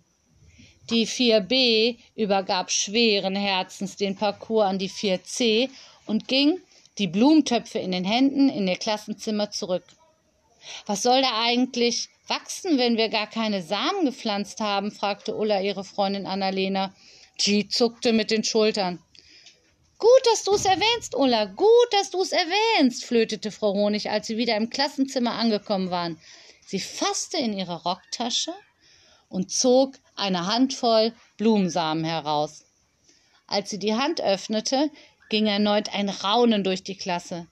Die 0.90 1.06
4b 1.06 1.96
übergab 2.16 2.72
schweren 2.72 3.36
Herzens 3.36 3.96
den 3.96 4.16
Parcours 4.16 4.66
an 4.66 4.78
die 4.78 4.90
4c 4.90 5.70
und 6.06 6.26
ging 6.26 6.60
die 6.98 7.06
Blumentöpfe 7.06 7.78
in 7.78 7.92
den 7.92 8.04
Händen 8.04 8.48
in 8.48 8.66
ihr 8.66 8.76
Klassenzimmer 8.76 9.52
zurück. 9.52 9.84
Was 10.86 11.02
soll 11.02 11.22
da 11.22 11.40
eigentlich 11.40 12.08
wachsen, 12.26 12.78
wenn 12.78 12.96
wir 12.96 13.10
gar 13.10 13.28
keine 13.28 13.62
Samen 13.62 14.04
gepflanzt 14.04 14.58
haben? 14.58 14.90
fragte 14.90 15.36
Ulla 15.36 15.60
ihre 15.60 15.84
Freundin 15.84 16.26
Annalena. 16.26 16.92
G 17.38 17.68
zuckte 17.68 18.12
mit 18.12 18.32
den 18.32 18.42
Schultern. 18.42 18.98
Gut, 19.98 20.10
dass 20.24 20.44
du 20.44 20.54
es 20.54 20.64
erwähnst, 20.64 21.14
Ulla, 21.14 21.44
gut, 21.44 21.68
dass 21.92 22.10
du 22.10 22.20
es 22.20 22.32
erwähnst, 22.32 23.04
flötete 23.04 23.50
Frau 23.50 23.74
Honig, 23.74 24.10
als 24.10 24.26
sie 24.26 24.36
wieder 24.36 24.56
im 24.56 24.70
Klassenzimmer 24.70 25.32
angekommen 25.32 25.90
waren. 25.90 26.18
Sie 26.66 26.80
fasste 26.80 27.36
in 27.36 27.52
ihre 27.52 27.82
Rocktasche 27.82 28.52
und 29.28 29.52
zog 29.52 29.94
eine 30.16 30.46
Handvoll 30.46 31.12
Blumensamen 31.36 32.04
heraus. 32.04 32.64
Als 33.46 33.70
sie 33.70 33.78
die 33.78 33.94
Hand 33.94 34.20
öffnete, 34.20 34.90
ging 35.28 35.46
erneut 35.46 35.92
ein 35.94 36.08
Raunen 36.08 36.64
durch 36.64 36.82
die 36.82 36.96
Klasse. 36.96 37.46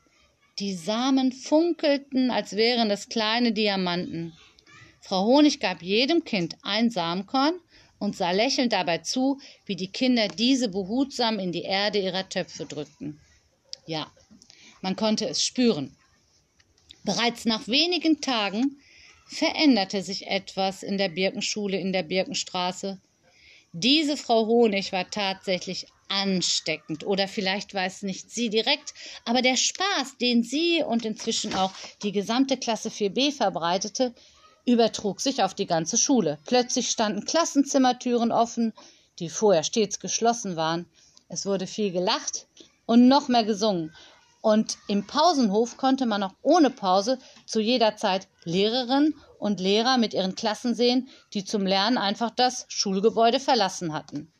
Die 0.58 0.74
Samen 0.74 1.32
funkelten, 1.32 2.30
als 2.30 2.56
wären 2.56 2.90
es 2.90 3.08
kleine 3.08 3.52
Diamanten. 3.52 4.36
Frau 5.00 5.24
Honig 5.24 5.60
gab 5.60 5.82
jedem 5.82 6.24
Kind 6.24 6.56
ein 6.62 6.90
Samenkorn 6.90 7.54
und 8.02 8.16
sah 8.16 8.32
lächelnd 8.32 8.72
dabei 8.72 8.98
zu, 8.98 9.40
wie 9.64 9.76
die 9.76 9.92
Kinder 9.92 10.26
diese 10.26 10.68
behutsam 10.68 11.38
in 11.38 11.52
die 11.52 11.62
Erde 11.62 12.00
ihrer 12.00 12.28
Töpfe 12.28 12.66
drückten. 12.66 13.20
Ja, 13.86 14.10
man 14.80 14.96
konnte 14.96 15.28
es 15.28 15.44
spüren. 15.44 15.96
Bereits 17.04 17.44
nach 17.44 17.68
wenigen 17.68 18.20
Tagen 18.20 18.80
veränderte 19.28 20.02
sich 20.02 20.26
etwas 20.26 20.82
in 20.82 20.98
der 20.98 21.10
Birkenschule 21.10 21.78
in 21.78 21.92
der 21.92 22.02
Birkenstraße. 22.02 23.00
Diese 23.72 24.16
Frau 24.16 24.46
Honig 24.46 24.90
war 24.90 25.08
tatsächlich 25.08 25.86
ansteckend 26.08 27.06
oder 27.06 27.28
vielleicht 27.28 27.72
es 27.72 28.02
nicht 28.02 28.32
sie 28.32 28.50
direkt, 28.50 28.94
aber 29.24 29.42
der 29.42 29.56
Spaß, 29.56 30.18
den 30.20 30.42
sie 30.42 30.82
und 30.82 31.04
inzwischen 31.04 31.54
auch 31.54 31.72
die 32.02 32.10
gesamte 32.10 32.56
Klasse 32.56 32.88
4b 32.88 33.30
verbreitete, 33.30 34.12
übertrug 34.64 35.20
sich 35.20 35.42
auf 35.42 35.54
die 35.54 35.66
ganze 35.66 35.96
Schule. 35.96 36.38
Plötzlich 36.46 36.90
standen 36.90 37.24
Klassenzimmertüren 37.24 38.32
offen, 38.32 38.72
die 39.18 39.28
vorher 39.28 39.64
stets 39.64 40.00
geschlossen 40.00 40.56
waren. 40.56 40.86
Es 41.28 41.46
wurde 41.46 41.66
viel 41.66 41.90
gelacht 41.90 42.46
und 42.86 43.08
noch 43.08 43.28
mehr 43.28 43.44
gesungen. 43.44 43.94
Und 44.40 44.76
im 44.88 45.06
Pausenhof 45.06 45.76
konnte 45.76 46.04
man 46.04 46.22
auch 46.22 46.34
ohne 46.42 46.70
Pause 46.70 47.18
zu 47.46 47.60
jeder 47.60 47.96
Zeit 47.96 48.26
Lehrerinnen 48.44 49.14
und 49.38 49.60
Lehrer 49.60 49.98
mit 49.98 50.14
ihren 50.14 50.34
Klassen 50.34 50.74
sehen, 50.74 51.08
die 51.32 51.44
zum 51.44 51.64
Lernen 51.64 51.96
einfach 51.96 52.30
das 52.30 52.66
Schulgebäude 52.68 53.38
verlassen 53.38 53.92
hatten. 53.92 54.32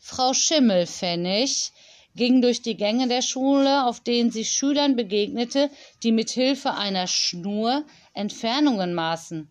Frau 0.00 0.32
Schimmelpfennig 0.32 1.72
ging 2.16 2.42
durch 2.42 2.62
die 2.62 2.76
Gänge 2.76 3.08
der 3.08 3.22
Schule, 3.22 3.86
auf 3.86 4.00
denen 4.00 4.30
sie 4.30 4.44
Schülern 4.44 4.96
begegnete, 4.96 5.70
die 6.02 6.12
mit 6.12 6.30
Hilfe 6.30 6.74
einer 6.74 7.06
Schnur 7.06 7.84
Entfernungen 8.12 8.94
maßen. 8.94 9.48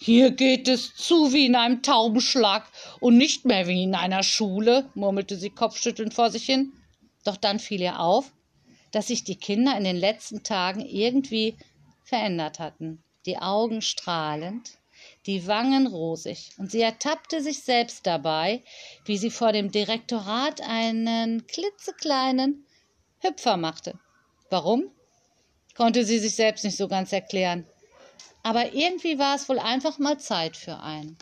Hier 0.00 0.30
geht 0.30 0.66
es 0.66 0.94
zu 0.94 1.32
wie 1.32 1.46
in 1.46 1.54
einem 1.54 1.82
Taubenschlag 1.82 2.66
und 3.00 3.18
nicht 3.18 3.44
mehr 3.44 3.66
wie 3.66 3.82
in 3.82 3.94
einer 3.94 4.22
Schule, 4.22 4.88
murmelte 4.94 5.36
sie 5.36 5.50
kopfschüttelnd 5.50 6.14
vor 6.14 6.30
sich 6.30 6.46
hin. 6.46 6.72
Doch 7.24 7.36
dann 7.36 7.58
fiel 7.58 7.82
ihr 7.82 8.00
auf, 8.00 8.32
dass 8.92 9.08
sich 9.08 9.24
die 9.24 9.36
Kinder 9.36 9.76
in 9.76 9.84
den 9.84 9.96
letzten 9.96 10.42
Tagen 10.42 10.80
irgendwie 10.80 11.56
verändert 12.02 12.58
hatten. 12.58 13.02
Die 13.26 13.38
Augen 13.38 13.82
strahlend, 13.82 14.79
die 15.26 15.46
Wangen 15.46 15.86
rosig, 15.86 16.52
und 16.56 16.70
sie 16.70 16.80
ertappte 16.80 17.42
sich 17.42 17.62
selbst 17.62 18.06
dabei, 18.06 18.62
wie 19.04 19.18
sie 19.18 19.30
vor 19.30 19.52
dem 19.52 19.70
Direktorat 19.70 20.60
einen 20.62 21.46
klitzekleinen 21.46 22.64
Hüpfer 23.20 23.56
machte. 23.56 23.98
Warum? 24.48 24.90
Konnte 25.76 26.04
sie 26.04 26.18
sich 26.18 26.34
selbst 26.34 26.64
nicht 26.64 26.76
so 26.76 26.88
ganz 26.88 27.12
erklären. 27.12 27.66
Aber 28.42 28.72
irgendwie 28.72 29.18
war 29.18 29.36
es 29.36 29.48
wohl 29.48 29.58
einfach 29.58 29.98
mal 29.98 30.18
Zeit 30.18 30.56
für 30.56 30.80
einen. 30.80 31.18